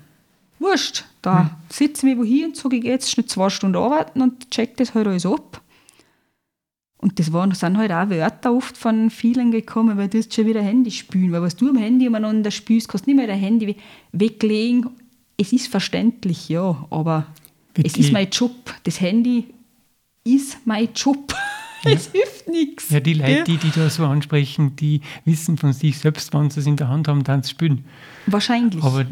[0.61, 1.03] wurscht.
[1.21, 1.49] Da hm.
[1.69, 4.77] sitze ich mich wohin und sage, ich gehe jetzt schnell zwei Stunden arbeiten und check
[4.77, 5.61] das halt alles ab.
[7.01, 10.45] Und das waren, sind halt auch Wörter oft von vielen gekommen, weil du hast schon
[10.45, 11.31] wieder Handy spülen.
[11.31, 13.75] Weil was du am Handy umeinander spülst, kannst du nicht mehr dein Handy
[14.11, 14.87] weglegen.
[15.35, 17.25] Es ist verständlich, ja, aber
[17.73, 17.93] Wirklich?
[17.93, 18.51] es ist mein Job.
[18.83, 19.47] Das Handy
[20.23, 21.33] ist mein Job.
[21.83, 21.93] Ja.
[21.93, 22.91] es hilft nichts.
[22.91, 23.43] Ja, die Leute, ja.
[23.43, 26.89] die, die da so ansprechen, die wissen von sich selbst, wenn sie es in der
[26.89, 27.85] Hand haben, dann spülen.
[28.27, 28.83] Wahrscheinlich.
[28.83, 29.07] Aber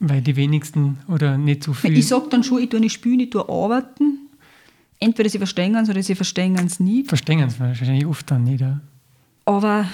[0.00, 1.96] weil die wenigsten oder nicht so viel.
[1.96, 4.30] Ich sage dann schon, ich tue nicht spülen, ich tue arbeiten
[5.00, 7.04] entweder sie verstehen es oder sie verstehen es nie.
[7.04, 8.60] Verstehen es wahrscheinlich oft dann nicht.
[8.60, 8.80] Ja.
[9.46, 9.88] Aber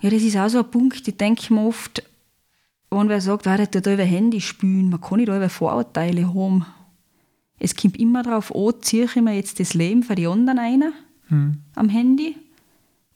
[0.00, 2.02] ja, das ist auch so ein Punkt, ich denke mir oft,
[2.90, 6.64] wenn wer sagt, wer da über Handy spielen, man kann nicht über Vorurteile haben.
[7.58, 10.84] Es kommt immer darauf an, ziehe ich mir jetzt das Leben für die anderen ein
[11.26, 11.58] hm.
[11.74, 12.36] am Handy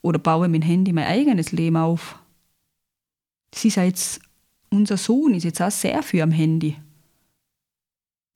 [0.02, 2.18] oder baue mit dem Handy mein eigenes Leben auf.
[3.52, 4.20] Das ist jetzt,
[4.72, 6.76] unser Sohn ist jetzt auch sehr viel am Handy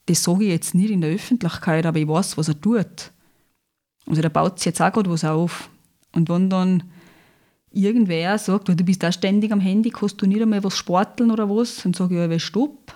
[0.07, 3.11] das sage ich jetzt nicht in der Öffentlichkeit, aber ich weiß, was er tut.
[4.07, 5.69] Also da baut sich jetzt auch gerade was auf.
[6.13, 6.85] Und wenn dann
[7.73, 11.51] irgendwer sagt, du bist da ständig am Handy, kannst du nicht einmal was sporteln oder
[11.51, 12.95] was, dann sage ich, ja, stopp.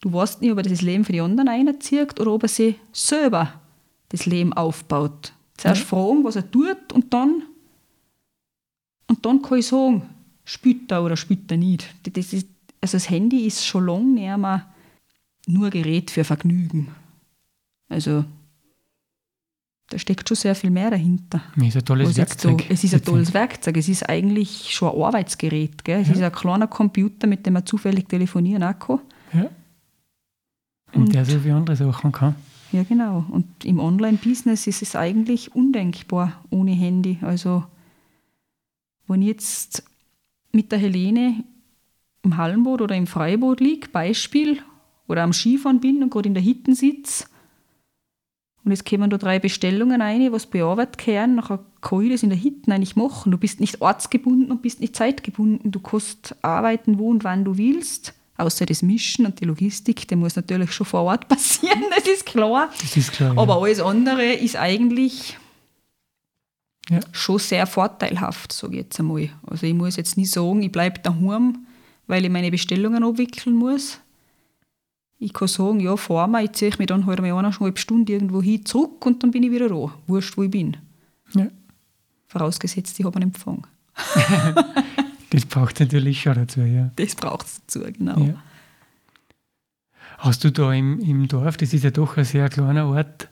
[0.00, 2.74] Du weißt nicht, ob er das Leben für die anderen einzieht oder ob er sich
[2.92, 3.52] selber
[4.08, 5.32] das Leben aufbaut.
[5.56, 5.86] Zuerst ja.
[5.86, 7.44] fragen, was er tut und dann,
[9.06, 10.02] und dann kann ich sagen,
[10.46, 11.94] spürt er oder spürt er nicht.
[12.16, 12.48] Das ist,
[12.80, 14.66] also das Handy ist schon lange nicht mehr
[15.46, 16.88] nur Gerät für Vergnügen.
[17.88, 18.24] Also
[19.88, 21.42] da steckt schon sehr viel mehr dahinter.
[21.56, 22.62] Es ist ein tolles Werkzeug.
[22.62, 23.76] So, es ist ein tolles Werkzeug.
[23.76, 25.84] Es ist eigentlich schon ein Arbeitsgerät.
[25.84, 26.00] Gell?
[26.00, 26.14] Es ja.
[26.14, 29.00] ist ein kleiner Computer, mit dem man zufällig telefonieren kann.
[29.32, 29.48] Ja.
[30.92, 32.34] Und, und der so viele andere Sachen kann.
[32.72, 33.24] Ja, genau.
[33.28, 37.18] Und im Online-Business ist es eigentlich undenkbar ohne Handy.
[37.22, 37.64] Also,
[39.06, 39.84] wenn ich jetzt
[40.56, 41.44] mit der Helene
[42.22, 44.58] im Hallenboot oder im Freiboot liege, Beispiel,
[45.06, 47.26] oder am Skifahren bin und gerade in der Hitten sitze
[48.66, 52.30] und es kommen da drei Bestellungen rein, was bearbeitet werden, dann kann ich das in
[52.30, 53.30] der Hitten eigentlich machen.
[53.30, 55.70] Du bist nicht ortsgebunden und bist nicht zeitgebunden.
[55.70, 58.12] Du kannst arbeiten, wo und wann du willst.
[58.36, 62.26] Außer das Mischen und die Logistik, der muss natürlich schon vor Ort passieren, das ist
[62.26, 62.68] klar.
[62.80, 63.38] Das ist klar.
[63.38, 63.60] Aber ja.
[63.60, 65.38] alles andere ist eigentlich
[66.88, 67.00] ja.
[67.12, 69.28] schon sehr vorteilhaft, sage ich jetzt einmal.
[69.46, 71.66] Also ich muss jetzt nicht sagen, ich bleibe daheim,
[72.06, 73.98] weil ich meine Bestellungen abwickeln muss.
[75.18, 78.42] Ich kann sagen, ja, fahr mal, ich ziehe mich dann halt mal eineinhalb Stunden irgendwo
[78.42, 79.92] hin zurück und dann bin ich wieder da.
[80.06, 80.76] Wurscht, wo ich bin.
[81.34, 81.48] Ja.
[82.28, 83.66] Vorausgesetzt, ich habe einen Empfang.
[85.30, 86.90] das braucht es natürlich schon dazu, ja.
[86.96, 88.20] Das braucht es dazu, genau.
[88.20, 88.34] Ja.
[90.18, 93.28] Hast du da im, im Dorf, das ist ja doch ein sehr kleiner Ort,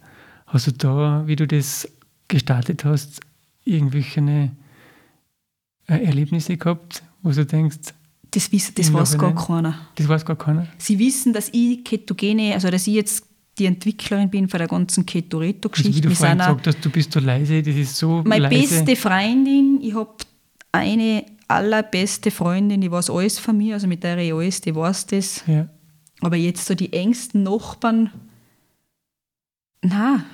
[0.47, 1.89] hast du da, wie du das
[2.29, 3.21] gestartet hast,
[3.65, 4.21] irgendwelche
[5.87, 7.95] äh, Erlebnisse gehabt, wo du denkst,
[8.31, 9.79] das, wissen, das weiß gar keiner.
[9.95, 10.67] Das weiß gar keiner?
[10.79, 13.25] Sie wissen, dass ich Ketogene, also dass ich jetzt
[13.59, 15.91] die Entwicklerin bin von der ganzen Keto-Reto-Geschichte.
[15.91, 18.83] Also wie du vorhin gesagt hast, du bist so leise, das ist so Meine leise.
[18.83, 20.11] beste Freundin, ich habe
[20.73, 25.07] eine allerbeste Freundin, die weiß alles von mir, also mit der ich alles, die weiß
[25.07, 25.45] das.
[25.47, 25.69] Ja.
[26.21, 28.11] Aber jetzt so die engsten Nachbarn,
[29.83, 30.25] na,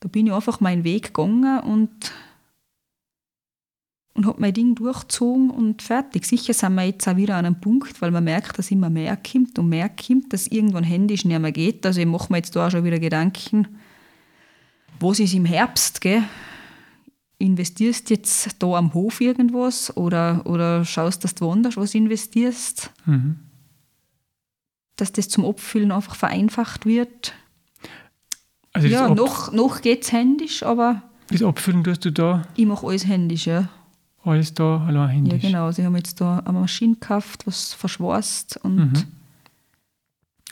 [0.00, 1.90] da bin ich einfach meinen Weg gegangen und
[4.14, 6.24] und habe mein Ding durchgezogen und fertig.
[6.24, 9.16] Sicher sind wir jetzt auch wieder an einem Punkt, weil man merkt, dass immer mehr
[9.16, 11.84] kommt und mehr kommt, dass irgendwann händisch nicht mehr geht.
[11.84, 13.66] Also ich mache mir jetzt da auch schon wieder Gedanken,
[15.00, 16.22] was ist im Herbst, gell?
[17.38, 22.92] Investierst jetzt da am Hof irgendwas oder, oder schaust, dass du woanders was investierst?
[23.06, 23.40] Mhm.
[24.94, 27.34] Dass das zum Abfüllen einfach vereinfacht wird.
[28.72, 31.02] Also ja, noch, noch geht es händisch, aber.
[31.28, 32.46] Das Abfüllen tust du da?
[32.54, 33.68] Ich mache alles händisch, ja
[34.24, 35.42] alles da allein händisch.
[35.42, 35.70] Ja, genau.
[35.70, 38.76] Sie haben jetzt da eine Maschine gekauft, was verschwarzt und.
[38.76, 39.04] Mhm.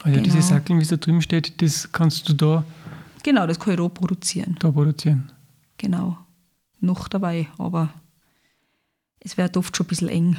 [0.02, 0.22] Also genau.
[0.22, 2.64] diese Sackeln, wie es da drüben steht, das kannst du da
[3.22, 4.56] Genau, das kann ich da produzieren.
[4.58, 5.30] da produzieren.
[5.78, 6.18] Genau.
[6.80, 7.90] Noch dabei, aber
[9.20, 10.36] es wird oft schon ein bisschen eng.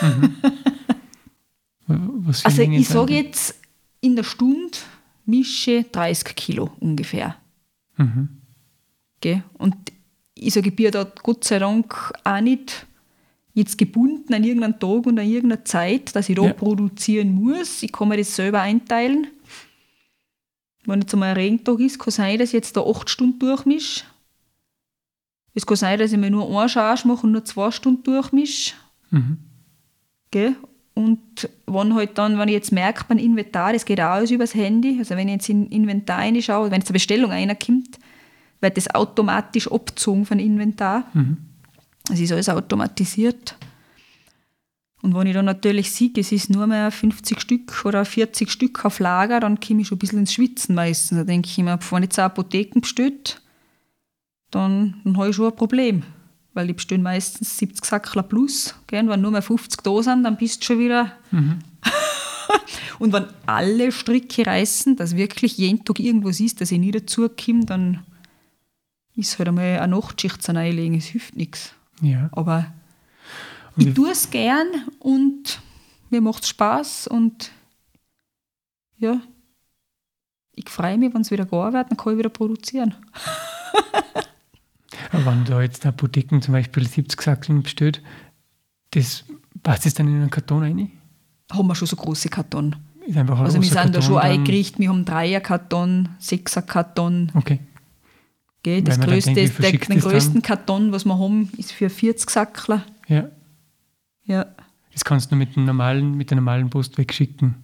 [1.86, 3.54] Für Also Mengen ich sage jetzt,
[4.00, 4.76] in der Stunde
[5.24, 7.36] mische 30 Kilo ungefähr.
[7.96, 8.28] Mhm.
[9.20, 9.42] Gell?
[9.54, 9.74] Und
[10.40, 12.86] ich sage, ich bin da Gott sei Dank auch nicht
[13.54, 16.52] jetzt gebunden an irgendeinen Tag und an irgendeine Zeit, dass ich da Ja.
[16.52, 17.82] produzieren muss.
[17.82, 19.26] Ich kann mir das selber einteilen.
[20.86, 24.04] Wenn jetzt einmal ein Regentag ist, kann sein, dass ich jetzt da acht Stunden durchmische.
[25.54, 28.74] Es kann sein, dass ich mir nur eine Charge mache und nur zwei Stunden durchmische.
[29.10, 29.38] Mhm.
[30.30, 30.54] Gell?
[30.94, 34.54] Und wenn halt dann, wenn ich jetzt merke beim Inventar, das geht auch alles übers
[34.54, 37.98] Handy, also wenn ich jetzt in Inventar reinschaue, wenn jetzt eine Bestellung reinkommt,
[38.60, 41.04] wird das automatisch abgezogen von Inventar.
[41.14, 41.38] Mhm.
[42.10, 43.56] Es ist alles automatisiert.
[45.00, 48.84] Und wenn ich dann natürlich sehe, es ist nur mehr 50 Stück oder 40 Stück
[48.84, 51.18] auf Lager, dann komme ich schon ein bisschen ins Schwitzen meistens.
[51.18, 53.40] Da denke ich mir, wenn jetzt eine Apotheken bestellt,
[54.50, 56.02] dann, dann habe ich schon ein Problem.
[56.54, 58.74] Weil die bestellen meistens 70 Sackler plus.
[58.88, 59.04] Gell?
[59.04, 61.12] Und wenn nur mehr 50 da sind, dann bist du schon wieder.
[62.98, 67.64] Und wenn alle Stricke reißen, dass wirklich jeden Tag irgendwas ist, dass ich nie dazukomme,
[67.64, 68.00] dann
[69.18, 70.96] ist halt einmal eine Nachtschicht zu einlegen.
[70.96, 71.74] Es hilft nichts.
[72.00, 72.28] Ja.
[72.32, 72.72] Aber
[73.76, 74.68] Und ich tue es gern
[75.00, 75.60] und
[76.10, 77.50] mir macht es Spaß und
[78.98, 79.20] ja,
[80.54, 82.94] ich freue mich, wenn es wieder wird, dann kann ich wieder produzieren.
[85.12, 88.02] Aber wenn da jetzt eine Apotheken zum Beispiel 70 Sackeln bestellt,
[88.90, 89.24] das
[89.62, 90.90] passt das dann in einen Karton rein?
[91.50, 92.76] Haben wir schon so große Karton.
[93.06, 97.32] Also wir sind da schon Karton eingerichtet, wir haben Dreier-Karton, Sechser-Karton.
[97.34, 97.60] Okay.
[98.62, 98.82] Gell?
[98.82, 102.84] Das größte, denkt, der, den größten Karton, was wir haben, ist für 40 Sackler.
[103.06, 103.28] Ja.
[104.24, 104.46] Ja.
[104.92, 107.54] Das kannst du mit, dem normalen, mit der normalen Post wegschicken.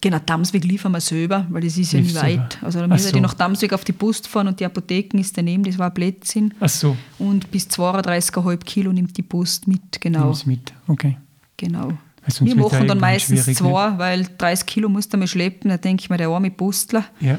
[0.00, 2.42] Genau, Damsweg liefern wir selber, weil das ist ja nicht Liefst selber.
[2.44, 2.62] weit.
[2.62, 3.12] Also da müssen so.
[3.12, 5.94] die nach Damsweg auf die Post fahren und die Apotheken ist daneben, das war ein
[5.94, 6.54] Blödsinn.
[6.58, 10.24] Ach so, Und bis 32,5 Kilo nimmt die Post mit, genau.
[10.24, 10.72] nimm's mit.
[10.88, 11.18] Okay.
[11.56, 11.92] genau.
[12.40, 15.68] Wir machen dann meistens zwei, weil 30 Kilo musst du mal schleppen.
[15.68, 17.04] Da denke ich mir, der arme Postler?
[17.18, 17.38] Ja,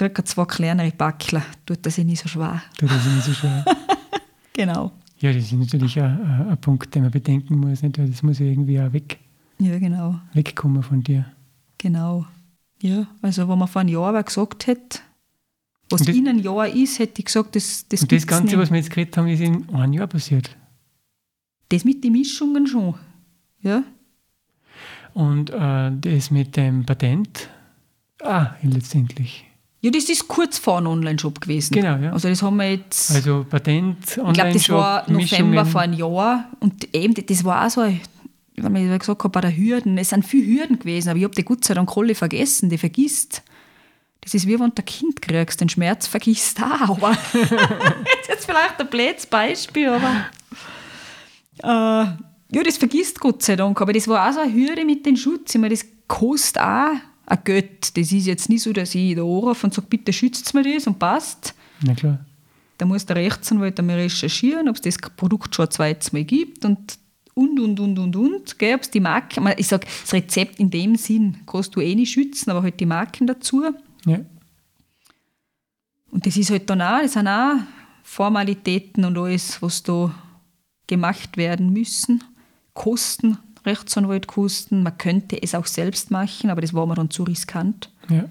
[0.00, 1.42] er zwei kleinere Backler.
[1.66, 2.62] Tut das nicht so schwer.
[2.78, 3.64] du, das nicht so schwer.
[4.56, 4.92] Genau.
[5.18, 7.82] Ja, das ist natürlich ein, ein, Punkt, den man bedenken muss.
[7.82, 7.98] Nicht?
[7.98, 9.18] Das muss ja irgendwie auch weg,
[9.58, 10.20] Ja, genau.
[10.32, 11.24] wegkommen von dir.
[11.78, 12.24] Genau.
[12.80, 15.00] Ja, also wenn man vor einem Jahr gesagt hätte,
[15.90, 18.58] was das- in einem Jahr ist, hätte ich gesagt, das, das Und das Ganze, nicht.
[18.58, 20.56] was wir jetzt geredet haben, ist in einem Jahr passiert.
[21.70, 22.94] Das mit den Mischungen schon.
[23.60, 23.82] Ja,
[25.14, 27.48] Und äh, das mit dem Patent,
[28.22, 29.46] ah, letztendlich.
[29.84, 31.74] Ja das ist kurz vor einem Online-Shop gewesen.
[31.74, 32.12] Genau, ja.
[32.12, 33.14] Also das haben wir jetzt...
[33.14, 35.66] Also Patent, Ich glaube, das Online-Shop, war November Mischungen.
[35.66, 36.48] vor einem Jahr.
[36.60, 38.00] Und eben, das war auch so, weil
[38.92, 41.44] ich gesagt habe, bei der Hürden, es sind viele Hürden gewesen, aber ich habe die
[41.44, 43.42] Gott sei Dank alle vergessen, die vergisst.
[44.20, 46.96] Das ist wie wenn du ein Kind kriegst, den Schmerz vergisst auch.
[46.96, 50.26] Aber jetzt ist vielleicht ein blödes Beispiel, aber
[51.62, 52.06] äh,
[52.56, 53.78] ja, das vergisst Gott sei Dank.
[53.80, 55.54] Aber das war auch so eine Hürde mit dem Schutz.
[55.54, 56.92] Ich meine, das kostet auch
[57.26, 57.96] ein Geld.
[57.96, 60.86] Das ist jetzt nicht so, dass ich da anrufe und sage, bitte schützt mir das
[60.86, 61.54] und passt.
[61.82, 62.24] Na klar.
[62.78, 66.64] Da muss der Rechtsanwalt einmal recherchieren, ob es das Produkt schon ein zweites Mal gibt
[66.64, 66.98] und
[67.34, 68.58] und, und, und, und, und.
[68.58, 71.94] Gell, ob es die Marken, ich sage, das Rezept in dem Sinn kannst du eh
[71.94, 73.64] nicht schützen, aber halt die Marken dazu.
[74.06, 74.20] Ja.
[76.12, 77.56] Und das ist halt dann auch, das sind auch
[78.04, 80.14] Formalitäten und alles, was da
[80.86, 82.22] gemacht werden müssen.
[82.72, 84.82] Kosten, Rechtsanwaltkosten.
[84.82, 87.90] Man könnte es auch selbst machen, aber das war mir dann zu riskant.
[88.08, 88.24] ja.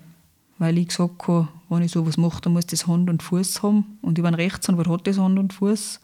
[0.60, 3.98] Weil ich gesagt habe, wenn ich sowas mache, dann muss das Hand und Fuß haben.
[4.04, 6.00] Und über einen Rechtsanwalt hat das Hand und Fuß.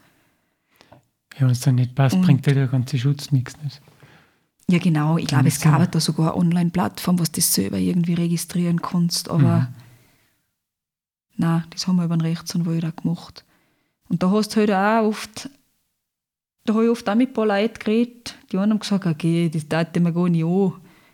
[1.36, 3.55] Ja, wenn es dann nicht passt, Und- bringt dir der ganze Schutz nichts.
[3.63, 3.80] Nicht?
[4.67, 5.17] Ja, genau.
[5.17, 9.30] Ich glaube, es gab da sogar eine Online-Plattform, was du das selber irgendwie registrieren kannst.
[9.30, 9.69] Aber
[11.38, 13.45] nein, das haben wir über einen Rechtsanwalt auch gemacht.
[14.09, 15.49] Und da hast du halt auch oft,
[16.70, 19.49] da habe ich oft auch mit ein paar Leuten geredet, die einen haben gesagt, okay,
[19.51, 20.74] das tat mir gar nicht an.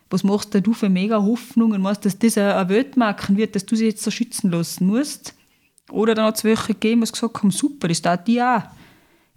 [0.09, 1.81] Was machst denn du für mega Hoffnungen?
[1.81, 5.33] Dass das eine Weltmarken wird, dass du sie jetzt so schützen lassen musst?
[5.89, 8.63] Oder dann hat es welche gegeben, die gesagt haben, super, das tat die auch.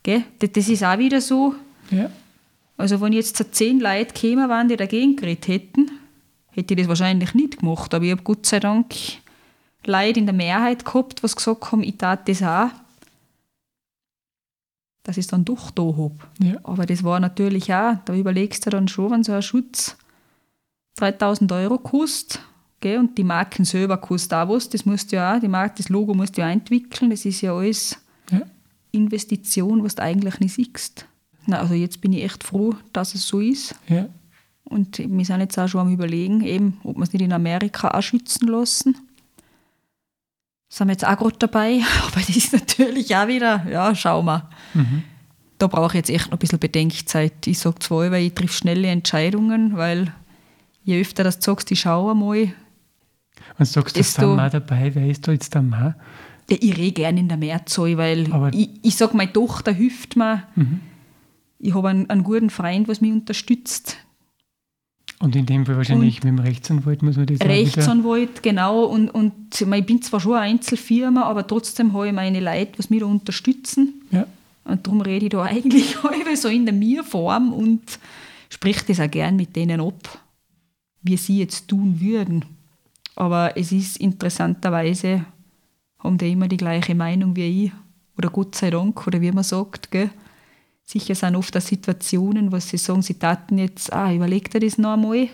[0.02, 0.24] Gell?
[0.40, 1.54] Das ist auch wieder so,
[1.90, 2.10] Ja.
[2.76, 5.90] also wenn jetzt so zehn Leute kämen waren, die dagegen geredet hätten,
[6.50, 7.94] hätte ich das wahrscheinlich nicht gemacht.
[7.94, 8.92] Aber ich habe Gott sei Dank
[9.86, 12.70] Leute in der Mehrheit gehabt, was gesagt haben, ich tat das auch.
[15.08, 16.18] Dass ich es dann doch da habe.
[16.38, 16.56] Ja.
[16.64, 19.96] Aber das war natürlich auch, da überlegst du dann schon, wenn so ein Schutz
[20.96, 22.42] 3000 Euro kostet,
[22.80, 25.76] gell, und die Marken selber kosten auch was, das musst du ja auch, die Marke,
[25.78, 27.98] das Logo musst du ja entwickeln, das ist ja alles
[28.30, 28.42] Ja.
[28.92, 31.06] Investition, was du eigentlich nicht siehst.
[31.46, 33.74] Na, also jetzt bin ich echt froh, dass es so ist.
[33.88, 34.10] Ja.
[34.64, 37.92] Und wir sind jetzt auch schon am überlegen, eben, ob wir es nicht in Amerika
[37.96, 38.94] auch schützen lassen.
[40.78, 41.80] Sind wir jetzt auch gerade dabei.
[42.06, 44.48] Aber das ist natürlich auch wieder, ja, schau mal.
[44.74, 45.02] Mhm.
[45.58, 47.46] Da brauche ich jetzt echt noch ein bisschen Bedenkzeit.
[47.46, 50.12] Ich sage zwar, weil ich triff schnelle Entscheidungen, weil
[50.84, 52.52] je öfter das du sagst, ich schaue einmal.
[53.58, 54.94] Und sagst du, Desto- sind wir dabei?
[54.94, 55.94] Wer ist da jetzt der Mann?
[56.48, 60.16] Ja, ich rede gerne in der Mehrzahl, weil Aber- ich, ich sage, meine Tochter hilft
[60.16, 60.44] mir.
[60.54, 60.80] Mhm.
[61.58, 63.96] Ich habe einen, einen guten Freund, was mich unterstützt.
[65.20, 67.40] Und in dem Fall wahrscheinlich mit dem Rechtsanwalt muss man das.
[67.40, 68.84] Rechtsanwalt, genau.
[68.84, 72.88] Und, und ich bin zwar schon eine Einzelfirma, aber trotzdem habe ich meine Leute, was
[72.88, 74.02] mich da unterstützen.
[74.12, 74.26] Ja.
[74.64, 77.98] Und darum rede ich da eigentlich halbe so in der Mir-Form und
[78.48, 80.18] spreche das auch gern mit denen ab,
[81.02, 82.44] wie sie jetzt tun würden.
[83.16, 85.24] Aber es ist interessanterweise,
[85.98, 87.72] haben die immer die gleiche Meinung wie ich.
[88.16, 89.90] Oder Gott sei Dank, oder wie man sagt.
[89.90, 90.10] Gell?
[90.90, 94.78] Sicher sind oft auch Situationen, wo sie sagen, sie taten jetzt, ah, überleg dir das
[94.78, 95.28] noch einmal.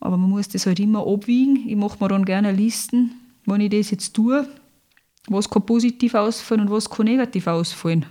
[0.00, 1.68] Aber man muss das halt immer abwiegen.
[1.68, 3.10] Ich mache mir dann gerne Listen,
[3.44, 4.48] wenn ich das jetzt tue,
[5.28, 8.06] was kann positiv ausfallen und was kann negativ ausfallen.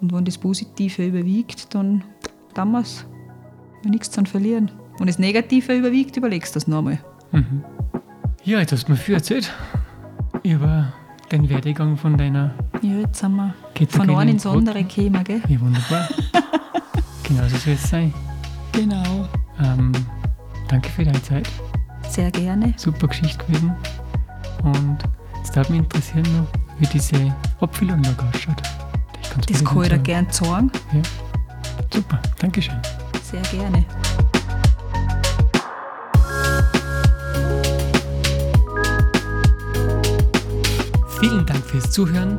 [0.00, 2.02] Und wenn das Positive überwiegt, dann
[2.52, 3.06] tun wir es.
[3.82, 4.72] Wir nichts zu verlieren.
[4.98, 6.98] Wenn das Negative überwiegt, überlegst du das nochmal.
[7.30, 7.62] Mhm.
[8.42, 9.54] Ja, jetzt hast du mir viel erzählt
[10.42, 10.92] über
[11.30, 12.52] den Werdegang von deiner
[12.86, 15.42] Ja, jetzt sind wir Ketogenen von einem ins andere gekommen, gell?
[15.48, 16.08] Ja, wunderbar.
[17.24, 18.14] genau so soll es sein.
[18.70, 19.28] Genau.
[19.60, 19.90] Ähm,
[20.68, 21.48] danke für deine Zeit.
[22.08, 22.74] Sehr gerne.
[22.76, 23.74] Super Geschichte gewesen.
[24.62, 24.98] Und
[25.42, 26.46] es darf mich interessieren noch,
[26.78, 28.62] wie diese Abfüllung noch ausschaut.
[29.50, 30.70] Das kann ich dir gerne sagen.
[30.92, 31.02] sagen.
[31.92, 32.76] Super, Dankeschön.
[33.20, 33.84] Sehr gerne.
[41.18, 42.38] Vielen Dank fürs Zuhören